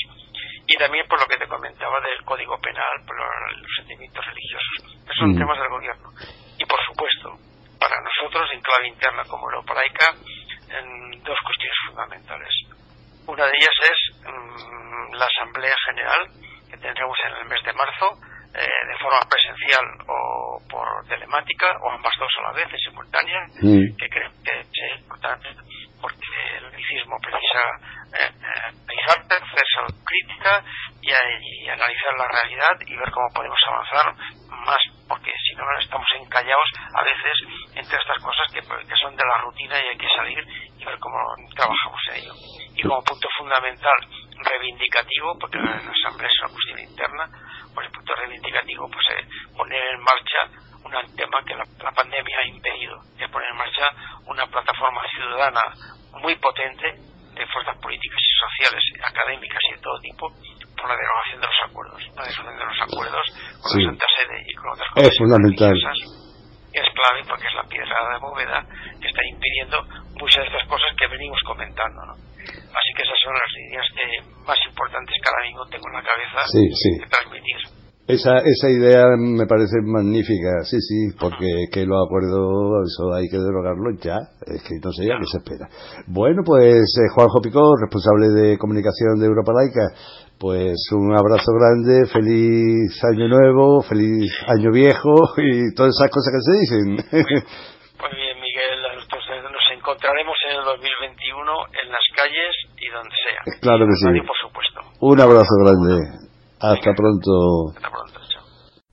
[0.65, 4.97] Y también por lo que te comentaba del Código Penal, por los sentimientos religiosos.
[5.05, 5.37] Esos son mm.
[5.37, 6.09] temas del gobierno.
[6.57, 7.29] Y por supuesto,
[7.77, 12.53] para nosotros, en clave interna como Europa laica, en dos cuestiones fundamentales.
[13.27, 16.42] Una de ellas es mm, la Asamblea General
[16.73, 18.17] que tendremos en el mes de marzo,
[18.55, 23.39] eh, de forma presencial o por telemática, o ambas dos a la vez, en simultánea,
[23.61, 25.49] que creo que es importante
[26.01, 27.61] porque el laicismo precisa
[28.13, 30.63] analizar, hacer crítica
[31.01, 34.13] y, analizar la realidad y ver cómo podemos avanzar
[34.65, 37.33] más, porque si no estamos encallados a veces
[37.75, 40.39] entre estas cosas que, que son de la rutina y hay que salir
[40.77, 41.17] y ver cómo
[41.55, 42.33] trabajamos en ello.
[42.75, 43.97] Y como punto fundamental,
[44.43, 47.29] reivindicativo, porque la asamblea es una cuestión interna,
[47.73, 50.39] por el punto reivindicativo, pues eh, poner en marcha
[50.83, 53.89] un tema que la, pandemia ha impedido, de poner en marcha
[54.25, 55.61] una plataforma ciudadana
[56.21, 60.29] muy potente de fuerzas políticas y sociales, académicas y de todo tipo,
[60.77, 63.25] por la derogación de los acuerdos, la derogación de los acuerdos
[63.61, 65.07] con la Santa Sede y con otras cosas.
[65.07, 65.75] Es fundamental.
[66.73, 68.59] Es clave porque es la piedra de bóveda
[68.99, 69.77] que está impidiendo
[70.17, 72.01] muchas de estas cosas que venimos comentando.
[72.05, 72.13] ¿no?
[72.13, 74.05] Así que esas son las líneas que
[74.45, 77.82] más importantes que ahora mismo tengo en la cabeza de transmitir.
[78.05, 83.39] Esa, esa idea me parece magnífica, sí, sí, porque que los acuerdos, eso hay que
[83.39, 85.69] derogarlo ya, es que no sé ya qué se espera.
[86.07, 89.87] Bueno, pues eh, Juanjo Picó, responsable de comunicación de Europa Laica,
[90.35, 96.43] pues un abrazo grande, feliz año nuevo, feliz año viejo y todas esas cosas que
[96.43, 96.87] se dicen.
[98.03, 101.39] Muy bien, Miguel, entonces nos encontraremos en el 2021
[101.71, 103.41] en las calles y donde sea.
[103.63, 104.27] Claro que sí.
[104.27, 104.81] por supuesto.
[104.99, 106.32] Un abrazo grande.
[106.63, 107.73] Hasta pronto.
[107.75, 108.19] Hasta pronto,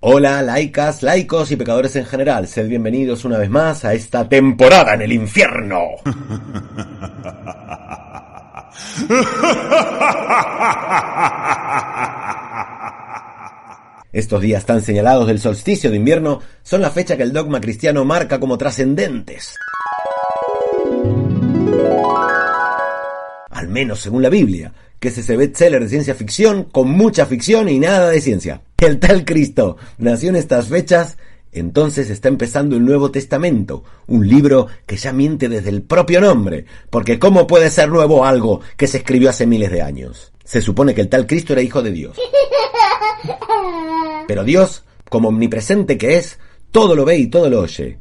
[0.00, 2.48] Hola, laicas, laicos y pecadores en general.
[2.48, 5.78] Sed bienvenidos una vez más a esta temporada en el infierno.
[14.12, 18.04] Estos días tan señalados del solsticio de invierno son la fecha que el dogma cristiano
[18.04, 19.54] marca como trascendentes.
[23.50, 27.68] Al menos según la Biblia, que es ese bestseller de ciencia ficción con mucha ficción
[27.68, 28.62] y nada de ciencia.
[28.76, 31.16] El tal Cristo nació en estas fechas,
[31.52, 36.66] entonces está empezando el Nuevo Testamento, un libro que ya miente desde el propio nombre,
[36.90, 40.32] porque ¿cómo puede ser nuevo algo que se escribió hace miles de años?
[40.44, 42.18] Se supone que el tal Cristo era hijo de Dios.
[44.28, 46.38] Pero Dios, como omnipresente que es,
[46.70, 47.98] todo lo ve y todo lo oye.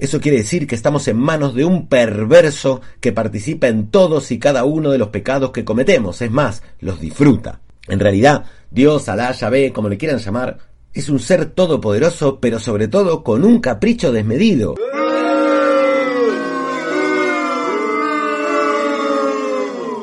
[0.00, 4.38] Eso quiere decir que estamos en manos de un perverso que participa en todos y
[4.38, 7.60] cada uno de los pecados que cometemos, es más, los disfruta.
[7.86, 10.56] En realidad, Dios, Alá, Yahvé, como le quieran llamar,
[10.94, 14.76] es un ser todopoderoso, pero sobre todo con un capricho desmedido.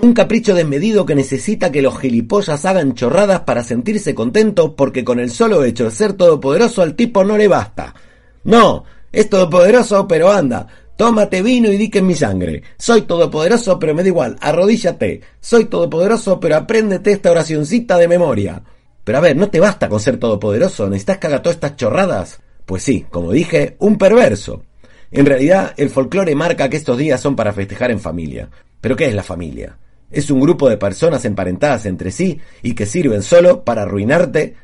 [0.03, 5.19] Un capricho desmedido que necesita que los gilipollas hagan chorradas para sentirse contentos porque con
[5.19, 7.95] el solo hecho de ser todopoderoso al tipo no le basta.
[8.43, 8.85] No,
[9.17, 10.67] es todopoderoso, pero anda.
[10.95, 12.61] Tómate vino y di que en mi sangre.
[12.77, 14.37] Soy todopoderoso, pero me da igual.
[14.39, 15.21] Arrodíllate.
[15.39, 18.61] Soy todopoderoso, pero apréndete esta oracioncita de memoria.
[19.03, 20.87] Pero a ver, no te basta con ser todopoderoso.
[20.87, 22.39] ¿Necesitas que haga todas estas chorradas?
[22.67, 24.61] Pues sí, como dije, un perverso.
[25.09, 28.51] En realidad, el folclore marca que estos días son para festejar en familia.
[28.79, 29.79] ¿Pero qué es la familia?
[30.11, 34.55] Es un grupo de personas emparentadas entre sí y que sirven solo para arruinarte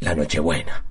[0.00, 0.87] la Nochebuena.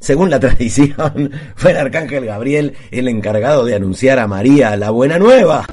[0.00, 5.18] Según la tradición, fue el arcángel Gabriel el encargado de anunciar a María la buena
[5.18, 5.66] nueva.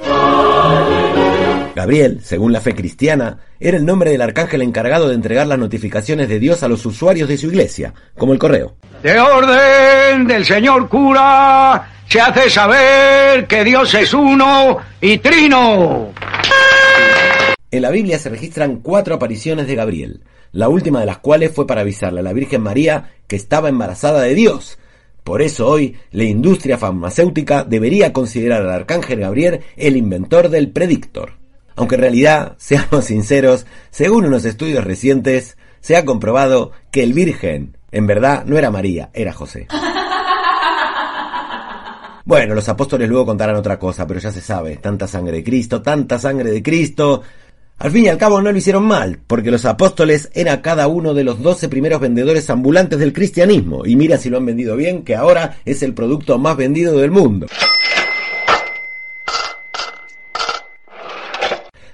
[1.74, 6.28] Gabriel, según la fe cristiana, era el nombre del arcángel encargado de entregar las notificaciones
[6.28, 8.74] de Dios a los usuarios de su iglesia, como el correo.
[9.02, 16.10] De orden del señor cura, se hace saber que Dios es uno y trino.
[17.70, 20.20] En la Biblia se registran cuatro apariciones de Gabriel
[20.52, 24.22] la última de las cuales fue para avisarle a la Virgen María que estaba embarazada
[24.22, 24.78] de Dios.
[25.24, 31.32] Por eso hoy la industria farmacéutica debería considerar al arcángel Gabriel el inventor del predictor.
[31.76, 37.76] Aunque en realidad, seamos sinceros, según unos estudios recientes, se ha comprobado que el Virgen,
[37.92, 39.68] en verdad, no era María, era José.
[42.28, 45.80] Bueno, los apóstoles luego contarán otra cosa, pero ya se sabe, tanta sangre de Cristo,
[45.80, 47.22] tanta sangre de Cristo,
[47.78, 51.14] al fin y al cabo no lo hicieron mal, porque los apóstoles eran cada uno
[51.14, 55.04] de los doce primeros vendedores ambulantes del cristianismo, y mira si lo han vendido bien,
[55.04, 57.46] que ahora es el producto más vendido del mundo.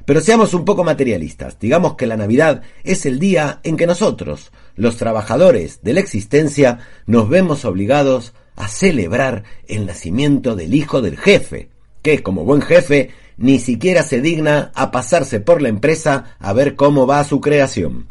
[0.06, 4.52] Pero seamos un poco materialistas, digamos que la Navidad es el día en que nosotros,
[4.76, 11.18] los trabajadores de la existencia, nos vemos obligados a celebrar el nacimiento del hijo del
[11.18, 11.68] jefe,
[12.02, 16.76] que como buen jefe ni siquiera se digna a pasarse por la empresa a ver
[16.76, 18.06] cómo va su creación.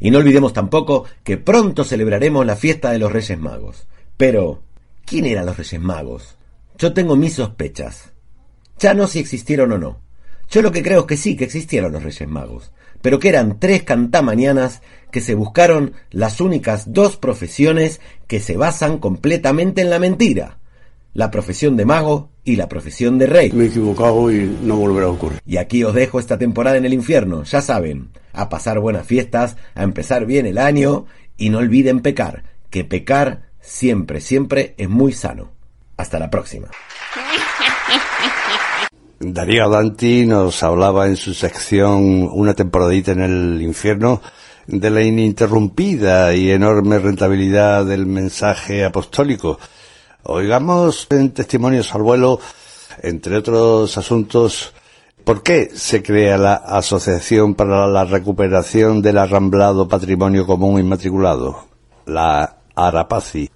[0.00, 3.86] Y no olvidemos tampoco que pronto celebraremos la fiesta de los Reyes Magos.
[4.16, 4.62] Pero,
[5.04, 6.36] ¿quién eran los Reyes Magos?
[6.78, 8.12] Yo tengo mis sospechas.
[8.78, 10.00] Ya no si existieron o no.
[10.50, 12.70] Yo lo que creo es que sí que existieron los Reyes Magos,
[13.02, 18.98] pero que eran tres cantamañanas que se buscaron las únicas dos profesiones que se basan
[18.98, 20.58] completamente en la mentira
[21.18, 23.52] la profesión de mago y la profesión de rey.
[23.52, 25.38] Me he equivocado y no volverá a ocurrir.
[25.44, 29.58] Y aquí os dejo esta temporada en el infierno, ya saben, a pasar buenas fiestas,
[29.74, 31.04] a empezar bien el año
[31.36, 35.50] y no olviden pecar, que pecar siempre, siempre es muy sano.
[35.98, 36.68] Hasta la próxima.
[39.20, 44.22] Darío Danti nos hablaba en su sección Una temporadita en el infierno
[44.66, 49.58] de la ininterrumpida y enorme rentabilidad del mensaje apostólico.
[50.24, 52.40] Oigamos en testimonios al vuelo,
[53.02, 54.74] entre otros asuntos,
[55.24, 61.64] ¿por qué se crea la Asociación para la Recuperación del Arramblado Patrimonio Común Inmatriculado,
[62.06, 63.50] la ARAPACI?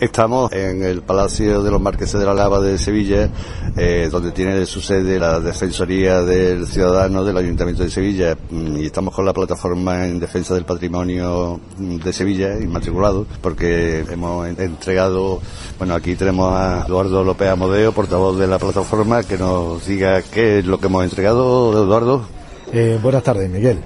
[0.00, 3.28] Estamos en el Palacio de los Marqueses de la Lava de Sevilla,
[3.76, 8.86] eh, donde tiene su sede la Defensoría del Ciudadano del Ayuntamiento de Sevilla, mm, y
[8.86, 15.40] estamos con la plataforma en defensa del patrimonio mm, de Sevilla, inmatriculado, porque hemos entregado,
[15.78, 20.58] bueno, aquí tenemos a Eduardo López Amodeo, portavoz de la plataforma, que nos diga qué
[20.58, 22.26] es lo que hemos entregado, Eduardo.
[22.72, 23.78] Eh, buenas tardes, Miguel.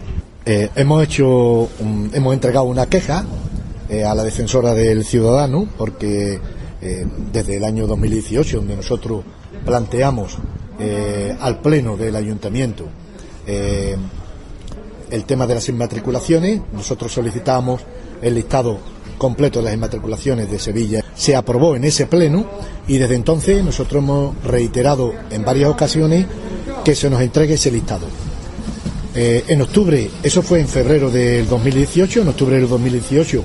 [0.46, 1.68] Eh, hemos hecho,
[2.14, 3.26] hemos entregado una queja
[3.90, 6.38] eh, a la defensora del ciudadano, porque
[6.82, 9.22] eh, desde el año 2018, donde nosotros
[9.64, 10.36] planteamos
[10.78, 12.84] eh, al Pleno del Ayuntamiento
[15.10, 17.80] el tema de las inmatriculaciones, nosotros solicitamos
[18.20, 18.78] el listado
[19.16, 22.44] completo de las inmatriculaciones de Sevilla, se aprobó en ese Pleno
[22.86, 26.26] y desde entonces nosotros hemos reiterado en varias ocasiones
[26.84, 28.06] que se nos entregue ese listado.
[29.14, 33.44] en octubre, eso fue en febrero del 2018, en octubre del 2018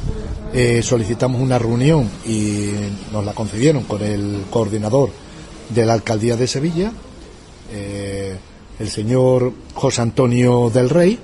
[0.53, 2.69] eh, solicitamos una reunión y
[3.11, 5.09] nos la concedieron con el coordinador
[5.69, 6.91] de la alcaldía de Sevilla,
[7.71, 8.35] eh,
[8.77, 11.17] el señor José Antonio del Rey,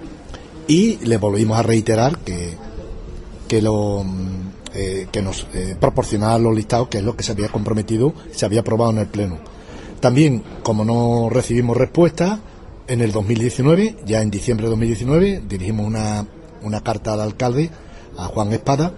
[0.68, 2.56] y le volvimos a reiterar que,
[3.48, 4.04] que, lo,
[4.74, 5.46] eh, que nos
[5.80, 9.08] proporcionara los listados, que es lo que se había comprometido, se había aprobado en el
[9.08, 9.38] Pleno.
[10.00, 12.40] También, como no recibimos respuesta,
[12.88, 16.26] en el 2019, ya en diciembre de 2019, dirigimos una,
[16.64, 17.70] una carta al alcalde,
[18.18, 18.92] a Juan Espada,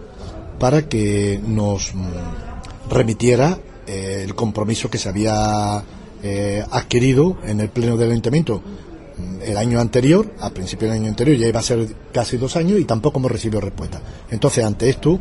[0.62, 3.58] para que nos mm, remitiera
[3.88, 5.84] eh, el compromiso que se había
[6.22, 11.10] eh, adquirido en el Pleno del Ayuntamiento mm, el año anterior, a principio del año
[11.10, 14.04] anterior, ya iba a ser casi dos años y tampoco hemos recibido respuesta.
[14.30, 15.20] Entonces, ante esto,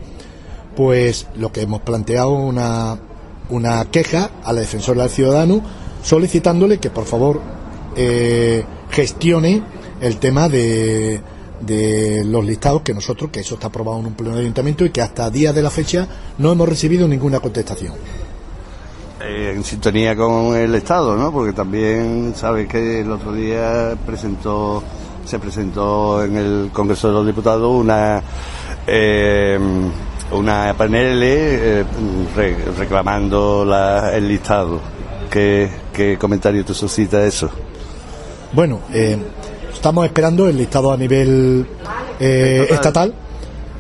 [0.76, 2.99] pues lo que hemos planteado una,
[3.49, 5.62] una queja a la defensora del ciudadano
[6.03, 7.41] solicitándole que por favor
[7.97, 9.62] eh, gestione
[10.03, 11.22] el tema de
[11.61, 14.90] de los listados que nosotros, que eso está aprobado en un pleno de ayuntamiento y
[14.90, 16.06] que hasta día de la fecha
[16.38, 17.94] no hemos recibido ninguna contestación.
[19.22, 21.30] Eh, en sintonía con el Estado, ¿no?
[21.30, 24.82] Porque también sabes que el otro día presentó,
[25.24, 28.22] se presentó en el Congreso de los Diputados una
[28.86, 29.58] eh,
[30.32, 31.84] una PNL eh,
[32.78, 34.80] reclamando la, el listado.
[35.30, 37.50] ¿Qué, ¿Qué comentario te suscita eso?
[38.52, 39.16] Bueno, eh,
[39.81, 41.66] Estamos esperando el listado a nivel
[42.20, 43.14] eh, estatal,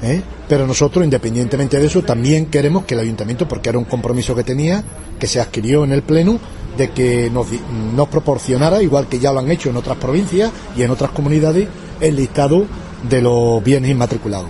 [0.02, 0.22] ¿eh?
[0.48, 4.42] pero nosotros, independientemente de eso, también queremos que el ayuntamiento, porque era un compromiso que
[4.42, 4.82] tenía,
[5.18, 6.40] que se adquirió en el Pleno,
[6.78, 7.48] de que nos,
[7.94, 11.68] nos proporcionara, igual que ya lo han hecho en otras provincias y en otras comunidades,
[12.00, 12.64] el listado
[13.06, 14.48] de los bienes inmatriculados.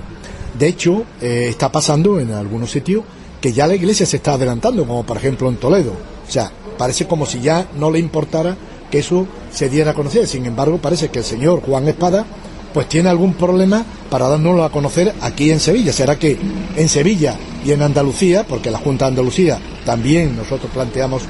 [0.56, 3.02] De hecho, eh, está pasando en algunos sitios
[3.40, 5.94] que ya la iglesia se está adelantando, como por ejemplo en Toledo.
[6.28, 8.56] O sea, parece como si ya no le importara
[8.88, 10.26] que eso se diera a conocer.
[10.26, 12.24] Sin embargo, parece que el señor Juan Espada
[12.72, 15.92] pues tiene algún problema para dárnoslo a conocer aquí en Sevilla.
[15.92, 16.38] Será que
[16.76, 21.22] en Sevilla y en Andalucía, porque la Junta de Andalucía también nosotros planteamos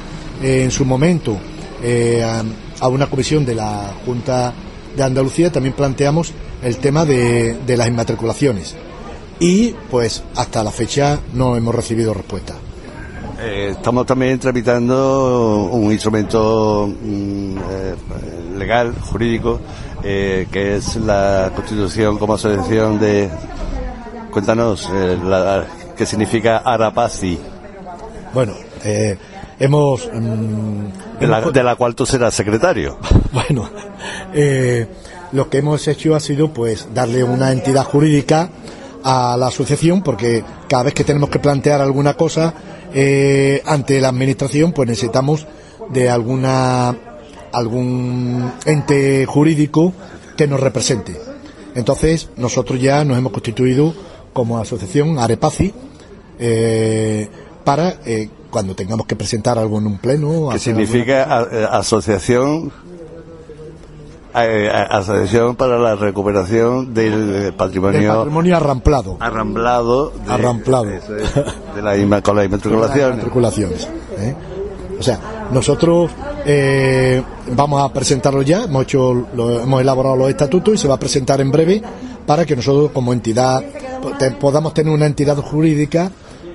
[0.42, 1.38] eh, en su momento
[1.82, 2.22] eh,
[2.80, 4.52] a, una comisión de la Junta
[4.96, 8.74] de Andalucía, también planteamos el tema de, de las inmatriculaciones.
[9.38, 12.54] Y pues hasta la fecha no hemos recibido respuesta.
[13.42, 17.94] Eh, estamos también tramitando un instrumento mm, eh,
[18.58, 19.60] legal, jurídico,
[20.02, 23.30] eh, que es la Constitución como asociación de...
[24.30, 24.88] Cuéntanos,
[25.96, 27.38] ¿qué significa Arapazi?
[28.34, 28.52] Bueno,
[29.58, 30.08] hemos...
[30.12, 32.98] Mm, de, la, de, la, cual tú serás secretario.
[33.32, 33.70] bueno,
[35.32, 38.50] lo que hemos hecho ha sido pues darle una entidad jurídica
[39.02, 42.52] a la asociación porque cada vez que tenemos que plantear alguna cosa
[42.94, 45.46] eh, ante la administración, pues necesitamos
[45.90, 46.96] de alguna
[47.52, 49.92] algún ente jurídico
[50.36, 51.16] que nos represente.
[51.74, 53.94] Entonces, nosotros ya nos hemos constituido
[54.32, 55.72] como asociación Arepaci
[56.38, 57.28] eh,
[57.64, 60.50] para eh, cuando tengamos que presentar algo en un pleno.
[60.52, 61.40] ¿Qué significa
[61.72, 62.72] asociación
[64.32, 69.16] Asociación para la Recuperación del Patrimonio, patrimonio arramplado.
[69.20, 70.10] Arramplado.
[70.10, 70.84] De, arramplado.
[70.84, 73.88] de la, con las inmatriculaciones.
[74.18, 74.34] ¿eh?
[74.98, 76.10] O sea, nosotros
[76.44, 77.22] eh,
[77.52, 80.98] vamos a presentarlo ya, hemos, hecho, lo, hemos elaborado los estatutos y se va a
[80.98, 81.82] presentar en breve
[82.26, 83.64] para que nosotros como entidad
[84.38, 86.10] podamos tener una entidad jurídica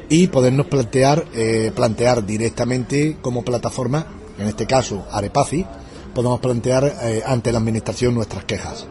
[0.09, 4.05] y podernos plantear, eh, plantear directamente como plataforma,
[4.37, 5.65] en este caso Arepaci,
[6.15, 8.87] podamos plantear eh, ante la Administración nuestras quejas.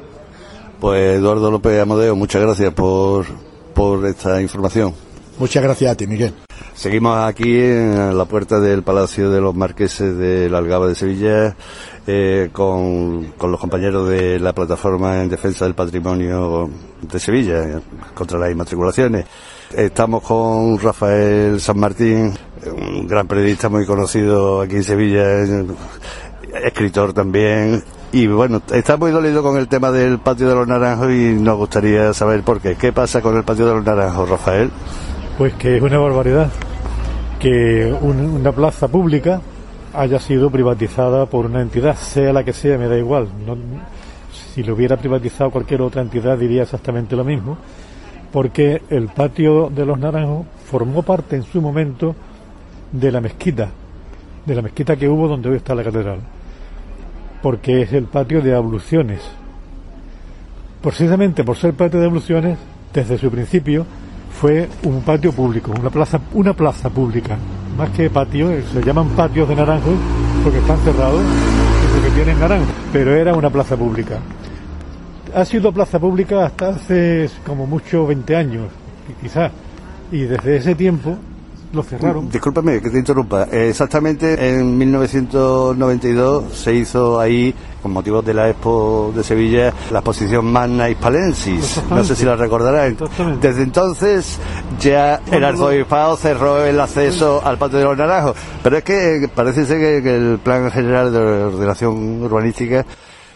[0.79, 3.25] Pues Eduardo López Amadeo, muchas gracias por,
[3.75, 4.95] por esta información.
[5.39, 6.33] Muchas gracias a ti, Miguel.
[6.75, 11.57] Seguimos aquí en la puerta del Palacio de los Marqueses de la Algaba de Sevilla
[12.07, 16.68] eh, con, con, los compañeros de la plataforma en defensa del patrimonio
[17.01, 17.81] de Sevilla
[18.14, 19.25] contra las inmatriculaciones.
[19.77, 22.33] Estamos con Rafael San Martín,
[22.66, 25.45] un gran periodista muy conocido aquí en Sevilla,
[26.62, 27.82] escritor también.
[28.12, 31.57] Y bueno, está muy dolido con el tema del patio de los naranjos y nos
[31.57, 32.76] gustaría saber por qué.
[32.76, 34.70] ¿Qué pasa con el patio de los naranjos, Rafael?
[35.36, 36.50] Pues que es una barbaridad
[37.44, 39.40] que una plaza pública
[39.92, 43.28] haya sido privatizada por una entidad, sea la que sea, me da igual.
[44.32, 47.59] si lo hubiera privatizado cualquier otra entidad diría exactamente lo mismo,
[48.32, 52.14] porque el patio de los Naranjos formó parte en su momento
[52.90, 53.68] de la mezquita,
[54.46, 56.20] de la mezquita que hubo donde hoy está la catedral,
[57.45, 59.20] porque es el patio de abluciones.
[60.80, 62.57] Precisamente por ser patio de abluciones,
[62.90, 63.84] desde su principio,
[64.40, 67.36] fue un patio público, una plaza, una plaza pública,
[67.76, 69.92] más que patio, eh, se llaman patios de naranjos
[70.42, 74.20] porque están cerrados y porque tienen naranjos, pero era una plaza pública.
[75.34, 78.68] Ha sido plaza pública hasta hace como mucho 20 años,
[79.20, 79.53] quizás,
[80.11, 81.18] y desde ese tiempo
[81.75, 82.31] lo cerraron.
[82.31, 83.45] Discúlpame que te interrumpa.
[83.45, 90.47] Exactamente en 1992 se hizo ahí, con motivo de la Expo de Sevilla, la exposición
[90.47, 91.83] Magna Hispalensis.
[91.91, 92.97] No sé si la recordarán.
[93.41, 94.39] Desde entonces
[94.81, 98.37] ya el arzobispado cerró el acceso al patio de los naranjos.
[98.62, 102.85] Pero es que parece ser que el Plan General de Ordenación Urbanística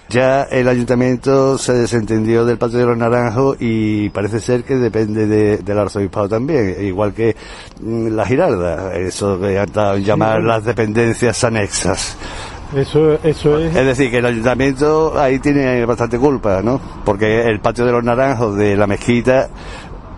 [0.09, 5.59] ya el ayuntamiento se desentendió del patio de los naranjos y parece ser que depende
[5.59, 7.36] del arzobispado también, igual que
[7.80, 12.16] mm, la girarda, eso que han llamar las dependencias anexas.
[12.74, 13.74] Eso, eso es.
[13.74, 16.80] Es decir, que el ayuntamiento ahí tiene bastante culpa, ¿no?
[17.04, 19.48] Porque el patio de los naranjos de la mezquita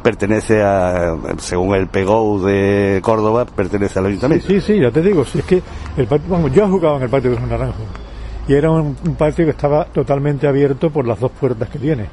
[0.03, 4.47] pertenece a, según el PEGO de Córdoba, pertenece al ayuntamiento.
[4.47, 5.63] Sí, sí, ya te digo, si es que
[5.97, 7.87] el patio, yo he jugado en el patio de los naranjos
[8.51, 12.07] y era un, patio que estaba totalmente abierto por las dos puertas que tiene.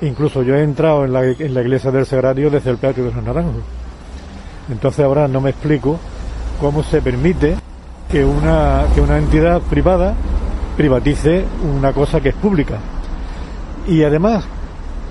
[0.00, 3.12] Incluso yo he entrado en la, en la iglesia del Sagrario desde el patio de
[3.12, 3.64] los Naranjos.
[4.70, 5.98] Entonces ahora no me explico
[6.60, 7.56] cómo se permite
[8.08, 10.14] que una, que una entidad privada
[10.76, 11.44] privatice
[11.76, 12.78] una cosa que es pública.
[13.88, 14.44] Y además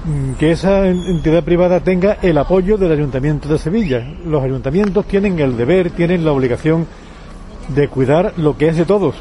[0.06, 4.08] mm, que esa entidad privada tenga el apoyo del Ayuntamiento de Sevilla.
[4.26, 6.88] Los ayuntamientos tienen el deber, tienen la obligación
[7.68, 9.16] de cuidar lo que es de todos,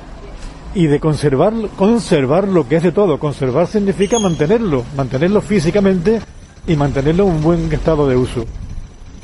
[0.74, 3.18] y de conservar, conservar lo que es de todo.
[3.18, 6.20] Conservar significa mantenerlo, mantenerlo físicamente
[6.66, 8.44] y mantenerlo en un buen estado de uso.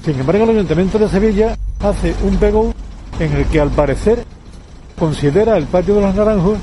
[0.05, 2.73] Sin embargo, el Ayuntamiento de Sevilla hace un pego
[3.19, 4.25] en el que al parecer
[4.99, 6.59] considera el patio de los naranjos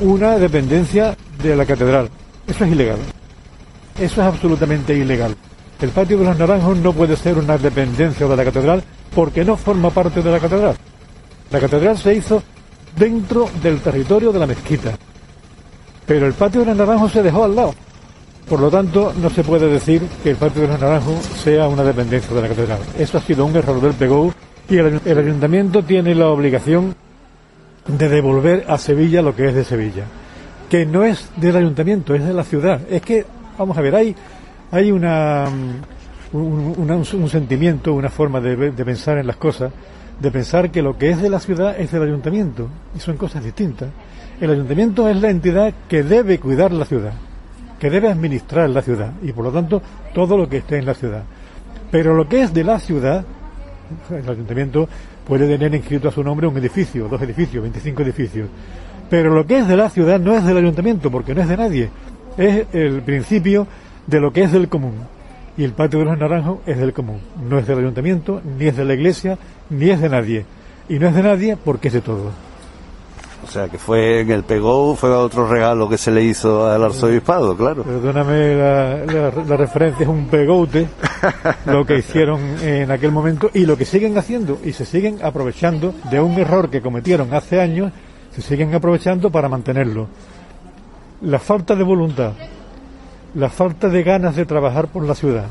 [0.00, 2.08] una dependencia de la catedral.
[2.46, 2.98] Eso es ilegal.
[3.98, 5.34] Eso es absolutamente ilegal.
[5.80, 8.82] El patio de los naranjos no puede ser una dependencia de la catedral
[9.14, 10.76] porque no forma parte de la catedral.
[11.50, 12.42] La catedral se hizo
[12.96, 14.92] dentro del territorio de la mezquita.
[16.06, 17.74] Pero el patio de los naranjos se dejó al lado.
[18.48, 21.84] Por lo tanto, no se puede decir que el patio de los naranjos sea una
[21.84, 22.80] dependencia de la catedral.
[22.98, 24.34] Eso ha sido un error del PGO
[24.68, 26.94] y el, el ayuntamiento tiene la obligación
[27.86, 30.04] de devolver a Sevilla lo que es de Sevilla.
[30.68, 32.80] Que no es del ayuntamiento, es de la ciudad.
[32.90, 33.24] Es que,
[33.58, 34.14] vamos a ver, hay,
[34.70, 35.46] hay una,
[36.32, 39.72] un, un, sentimiento, una forma de, de pensar en las cosas
[40.20, 43.42] de pensar que lo que es de la ciudad es del ayuntamiento, y son cosas
[43.42, 43.88] distintas.
[44.40, 47.12] El ayuntamiento es la entidad que debe cuidar la ciudad,
[47.78, 49.82] que debe administrar la ciudad, y por lo tanto
[50.14, 51.24] todo lo que esté en la ciudad.
[51.90, 53.24] Pero lo que es de la ciudad,
[54.10, 54.88] el ayuntamiento
[55.26, 58.48] puede tener inscrito a su nombre un edificio, dos edificios, 25 edificios.
[59.08, 61.56] Pero lo que es de la ciudad no es del ayuntamiento, porque no es de
[61.56, 61.90] nadie.
[62.36, 63.66] Es el principio
[64.06, 64.94] de lo que es del común
[65.56, 67.20] y el patio de los naranjos es del común.
[67.48, 69.36] No es del ayuntamiento, ni es de la iglesia,
[69.70, 70.44] ni es de nadie.
[70.88, 72.30] Y no es de nadie porque es de todo.
[73.42, 76.84] O sea, que fue en el Pegou, fue otro regalo que se le hizo al
[76.84, 77.82] arzobispado, claro.
[77.82, 80.86] Perdóname, la, referencia es un pegoute,
[81.64, 85.94] lo que hicieron en aquel momento y lo que siguen haciendo y se siguen aprovechando
[86.10, 87.92] de un error que cometieron hace años,
[88.30, 90.06] se siguen aprovechando para mantenerlo.
[91.22, 92.34] La falta de voluntad
[93.34, 95.46] la falta de ganas de trabajar por la ciudad,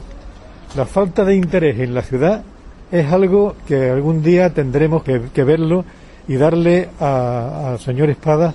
[0.76, 2.44] la falta de interés en la ciudad
[2.92, 5.86] es algo que algún día tendremos que, verlo
[6.28, 8.54] y darle al señor Espada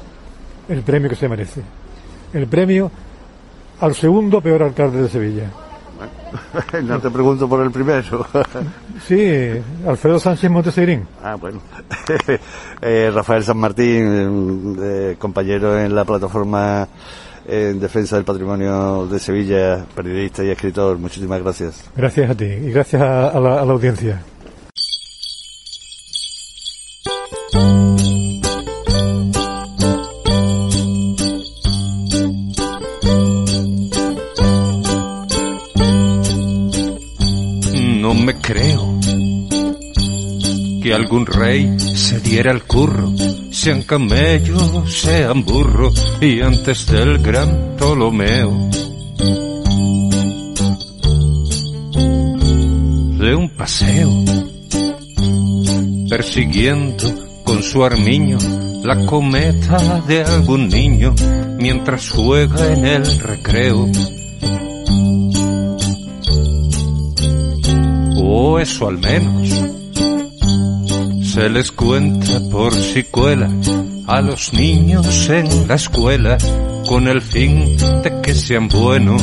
[0.68, 1.62] el premio que se merece.
[2.32, 2.91] El premio
[3.80, 5.51] al segundo peor alcalde de Sevilla.
[6.82, 8.26] no te pregunto por el primero.
[9.07, 9.51] sí,
[9.87, 11.07] Alfredo Sánchez Monteseirín.
[11.22, 11.61] Ah, bueno.
[12.87, 16.87] Eh, Rafael San Martín, eh, compañero en la plataforma
[17.47, 20.99] en defensa del patrimonio de Sevilla, periodista y escritor.
[20.99, 21.90] Muchísimas gracias.
[21.97, 24.22] Gracias a ti y gracias a la audiencia.
[40.95, 43.12] Algún rey se diera el curro,
[43.51, 48.70] sean camellos, sean burro, y antes del gran Ptolomeo.
[53.18, 54.11] De un paseo,
[56.09, 57.05] persiguiendo
[57.45, 58.38] con su armiño
[58.84, 61.14] la cometa de algún niño
[61.59, 63.90] mientras juega en el recreo.
[68.16, 69.43] O eso al menos
[71.35, 73.51] se les cuenta por si cuela
[74.07, 76.39] a los niños en la escuela
[76.87, 79.20] con el fin de que sean buenos.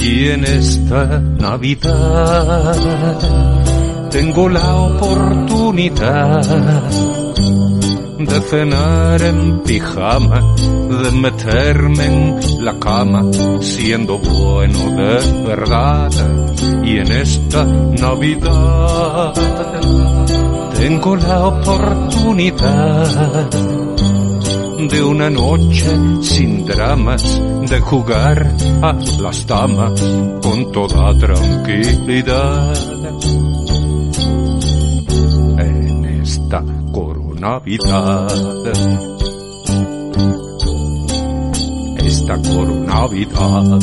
[0.00, 2.76] Y en esta Navidad
[4.10, 6.42] tengo la oportunidad
[8.30, 13.24] de cenar en pijama, de meterme en la cama,
[13.60, 16.10] siendo bueno de verdad.
[16.84, 19.34] Y en esta Navidad
[20.78, 23.06] tengo la oportunidad
[24.88, 25.90] de una noche
[26.22, 30.00] sin dramas, de jugar a las damas
[30.40, 32.76] con toda tranquilidad.
[35.58, 36.62] En esta
[37.40, 38.26] Navidad.
[41.96, 43.78] Esta Navidad.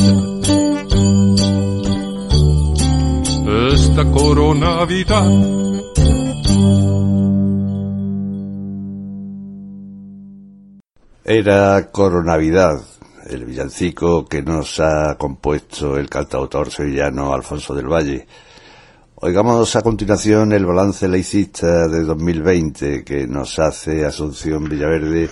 [3.73, 5.31] Esta Navidad.
[11.25, 12.79] Era Coronavidad,
[13.27, 18.27] el villancico que nos ha compuesto el cantautor sevillano Alfonso del Valle
[19.19, 25.27] Oigamos a continuación el balance laicista de 2020 que nos hace Asunción Villaverde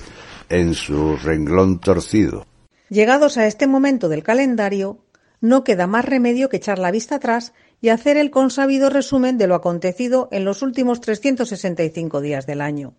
[0.50, 2.48] en su renglón torcido.
[2.90, 5.06] Llegados a este momento del calendario,
[5.40, 9.46] no queda más remedio que echar la vista atrás y hacer el consabido resumen de
[9.46, 12.96] lo acontecido en los últimos 365 días del año.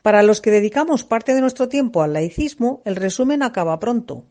[0.00, 4.24] Para los que dedicamos parte de nuestro tiempo al laicismo, el resumen acaba pronto,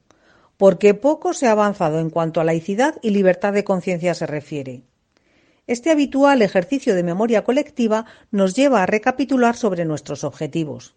[0.57, 4.81] porque poco se ha avanzado en cuanto a laicidad y libertad de conciencia se refiere.
[5.67, 10.95] Este habitual ejercicio de memoria colectiva nos lleva a recapitular sobre nuestros objetivos.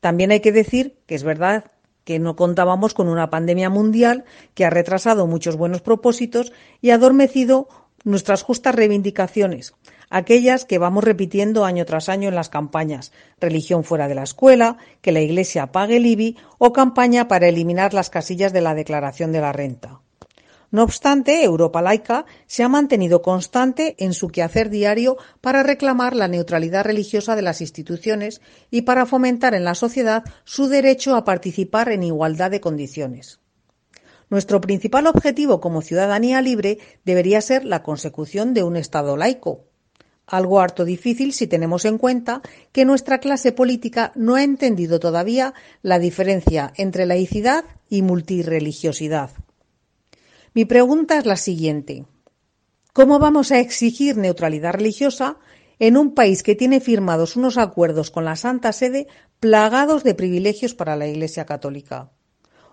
[0.00, 1.72] También hay que decir que es verdad
[2.04, 4.24] que no contábamos con una pandemia mundial
[4.54, 7.68] que ha retrasado muchos buenos propósitos y adormecido
[8.04, 9.74] nuestras justas reivindicaciones,
[10.10, 14.76] aquellas que vamos repitiendo año tras año en las campañas, religión fuera de la escuela,
[15.00, 19.32] que la Iglesia pague el IBI o campaña para eliminar las casillas de la declaración
[19.32, 20.00] de la renta.
[20.70, 26.28] No obstante, Europa laica se ha mantenido constante en su quehacer diario para reclamar la
[26.28, 28.40] neutralidad religiosa de las instituciones
[28.70, 33.40] y para fomentar en la sociedad su derecho a participar en igualdad de condiciones.
[34.28, 39.66] Nuestro principal objetivo como ciudadanía libre debería ser la consecución de un Estado laico,
[40.26, 42.42] algo harto difícil si tenemos en cuenta
[42.72, 49.30] que nuestra clase política no ha entendido todavía la diferencia entre laicidad y multireligiosidad.
[50.56, 52.06] Mi pregunta es la siguiente.
[52.94, 55.36] ¿Cómo vamos a exigir neutralidad religiosa
[55.78, 59.06] en un país que tiene firmados unos acuerdos con la Santa Sede
[59.38, 62.10] plagados de privilegios para la Iglesia Católica?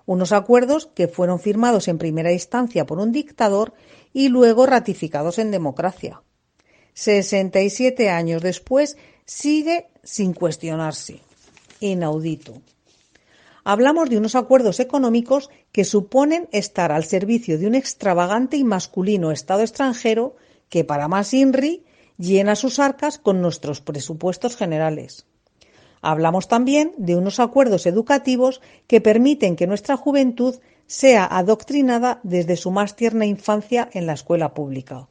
[0.06, 3.74] Unos acuerdos que fueron firmados en primera instancia por un dictador
[4.14, 6.24] y luego ratificados en democracia.
[6.94, 11.20] 67 años después sigue sin cuestionarse.
[11.82, 12.62] Inaudito.
[13.66, 19.32] Hablamos de unos acuerdos económicos que suponen estar al servicio de un extravagante y masculino
[19.32, 20.36] Estado extranjero
[20.68, 21.86] que, para más INRI,
[22.18, 25.26] llena sus arcas con nuestros presupuestos generales.
[26.02, 30.56] Hablamos también de unos acuerdos educativos que permiten que nuestra juventud
[30.86, 35.08] sea adoctrinada desde su más tierna infancia en la escuela pública,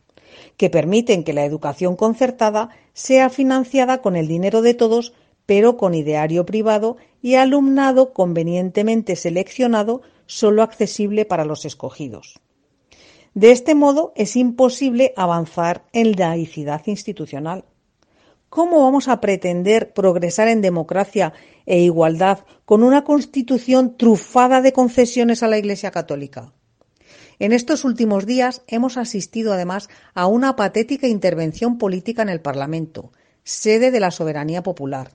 [0.59, 5.15] que permiten que la educación concertada sea financiada con el dinero de todos
[5.53, 12.41] pero con ideario privado y alumnado convenientemente seleccionado solo accesible para los escogidos.
[13.35, 17.67] De este modo es imposible avanzar en laicidad institucional.
[18.49, 21.35] ¿Cómo vamos a pretender progresar en democracia
[21.67, 26.55] e igualdad con una constitución trufada de concesiones a la Iglesia Católica?
[27.39, 33.13] En estos últimos días hemos asistido además a una patética intervención política en el Parlamento,
[33.45, 35.11] sede de la soberanía popular,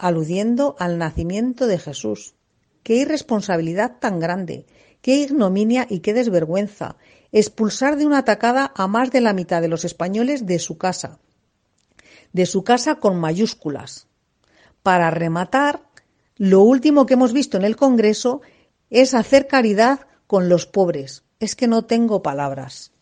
[0.00, 2.34] aludiendo al nacimiento de Jesús.
[2.82, 4.66] Qué irresponsabilidad tan grande,
[5.02, 6.96] qué ignominia y qué desvergüenza
[7.32, 11.18] expulsar de una tacada a más de la mitad de los españoles de su casa,
[12.32, 14.08] de su casa con mayúsculas.
[14.82, 15.82] Para rematar,
[16.36, 18.40] lo último que hemos visto en el Congreso
[18.88, 21.24] es hacer caridad con los pobres.
[21.38, 22.92] Es que no tengo palabras.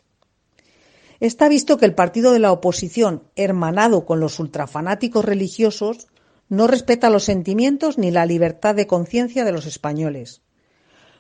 [1.21, 6.08] Está visto que el partido de la oposición, hermanado con los ultrafanáticos religiosos,
[6.49, 10.43] no respeta los sentimientos ni la libertad de conciencia de los españoles.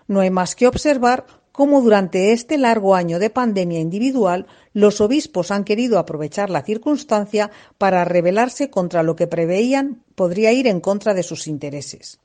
[0.06, 5.50] No hay más que observar cómo durante este largo año de pandemia individual los obispos
[5.50, 11.14] han querido aprovechar la circunstancia para rebelarse contra lo que preveían podría ir en contra
[11.14, 12.20] de sus intereses.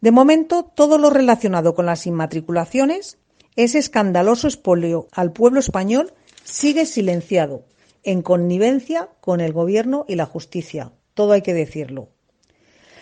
[0.00, 3.18] De momento, todo lo relacionado con las inmatriculaciones,
[3.54, 7.64] ese escandaloso espolio al pueblo español, sigue silenciado,
[8.02, 10.90] en connivencia con el Gobierno y la justicia.
[11.14, 12.08] Todo hay que decirlo.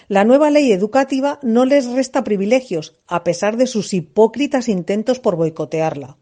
[0.08, 5.36] La nueva ley educativa no les resta privilegios, a pesar de sus hipócritas intentos por
[5.36, 6.16] boicotearla.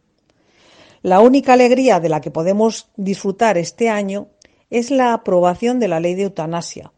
[1.02, 4.28] La única alegría de la que podemos disfrutar este año
[4.68, 6.92] es la aprobación de la ley de eutanasia.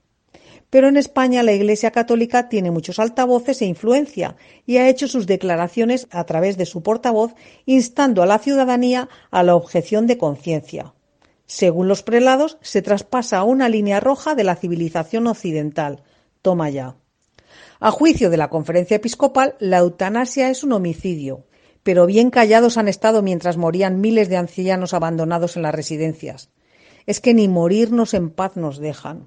[0.70, 4.36] Pero en España la Iglesia Católica tiene muchos altavoces e influencia
[4.66, 7.34] y ha hecho sus declaraciones a través de su portavoz
[7.66, 10.95] instando a la ciudadanía a la objeción de conciencia.
[11.51, 16.05] Según los prelados, se traspasa una línea roja de la civilización occidental,
[16.42, 16.94] Toma ya.
[17.80, 21.46] A juicio de la conferencia episcopal, la eutanasia es un homicidio,
[21.82, 26.51] pero bien callados han estado mientras morían miles de ancianos abandonados en las residencias.
[27.05, 29.26] Es que ni morirnos en paz nos dejan.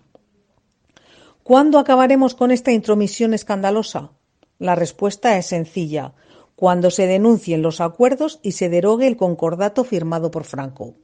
[1.44, 4.12] ¿Cuándo acabaremos con esta intromisión escandalosa?
[4.60, 6.14] La respuesta es sencilla,
[6.56, 10.96] cuando se denuncien los acuerdos y se derogue el concordato firmado por Franco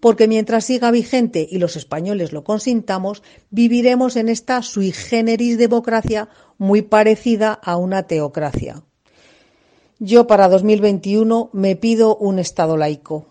[0.00, 6.28] porque mientras siga vigente y los españoles lo consintamos, viviremos en esta sui generis democracia
[6.58, 8.82] muy parecida a una teocracia.
[9.98, 13.26] Yo para 2021 me pido un Estado laico.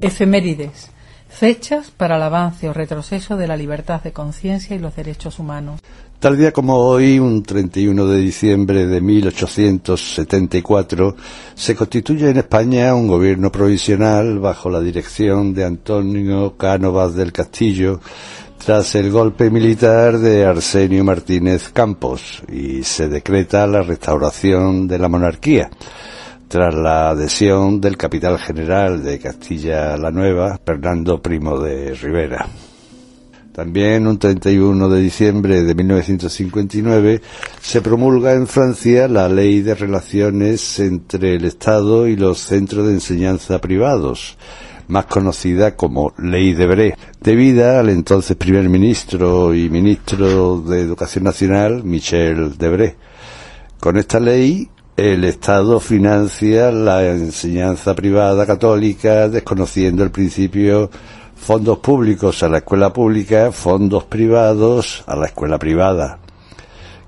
[0.00, 0.90] Efemérides
[1.30, 5.80] Fechas para el avance o retroceso de la libertad de conciencia y los derechos humanos.
[6.18, 11.16] Tal día como hoy, un 31 de diciembre de 1874,
[11.54, 18.00] se constituye en España un gobierno provisional bajo la dirección de Antonio Cánovas del Castillo
[18.62, 25.08] tras el golpe militar de Arsenio Martínez Campos y se decreta la restauración de la
[25.08, 25.70] monarquía
[26.50, 32.44] tras la adhesión del capital general de Castilla la Nueva, Fernando Primo de Rivera.
[33.52, 37.22] También un 31 de diciembre de 1959
[37.60, 42.94] se promulga en Francia la Ley de Relaciones entre el Estado y los centros de
[42.94, 44.36] enseñanza privados,
[44.88, 51.22] más conocida como Ley de Debré, debida al entonces primer ministro y ministro de Educación
[51.22, 52.96] Nacional, Michel Debré.
[53.78, 54.68] Con esta ley
[55.00, 60.90] el Estado financia la enseñanza privada católica desconociendo el principio
[61.34, 66.18] fondos públicos a la escuela pública, fondos privados a la escuela privada.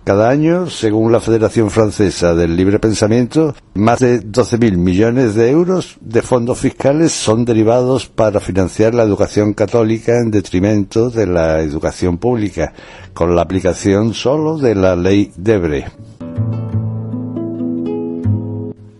[0.05, 5.99] Cada año, según la Federación Francesa del Libre Pensamiento, más de 12.000 millones de euros
[6.01, 12.17] de fondos fiscales son derivados para financiar la educación católica en detrimento de la educación
[12.17, 12.73] pública,
[13.13, 15.85] con la aplicación solo de la ley Debre.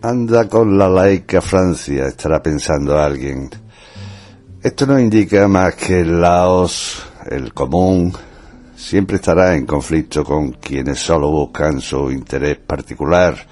[0.05, 3.49] Anda con la laica Francia, estará pensando alguien.
[4.61, 8.13] Esto no indica más que el Laos, el común,
[8.75, 13.47] siempre estará en conflicto con quienes solo buscan su interés particular,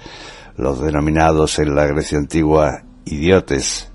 [0.57, 3.87] los denominados en la Grecia antigua idiotes.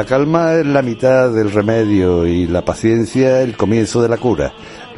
[0.00, 4.50] La calma es la mitad del remedio y la paciencia el comienzo de la cura.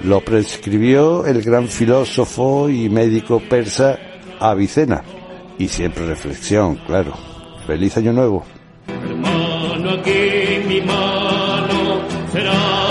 [0.05, 3.99] Lo prescribió el gran filósofo y médico persa
[4.39, 5.03] Avicena.
[5.59, 7.15] Y siempre reflexión, claro.
[7.67, 8.45] Feliz año nuevo.
[12.33, 12.83] Será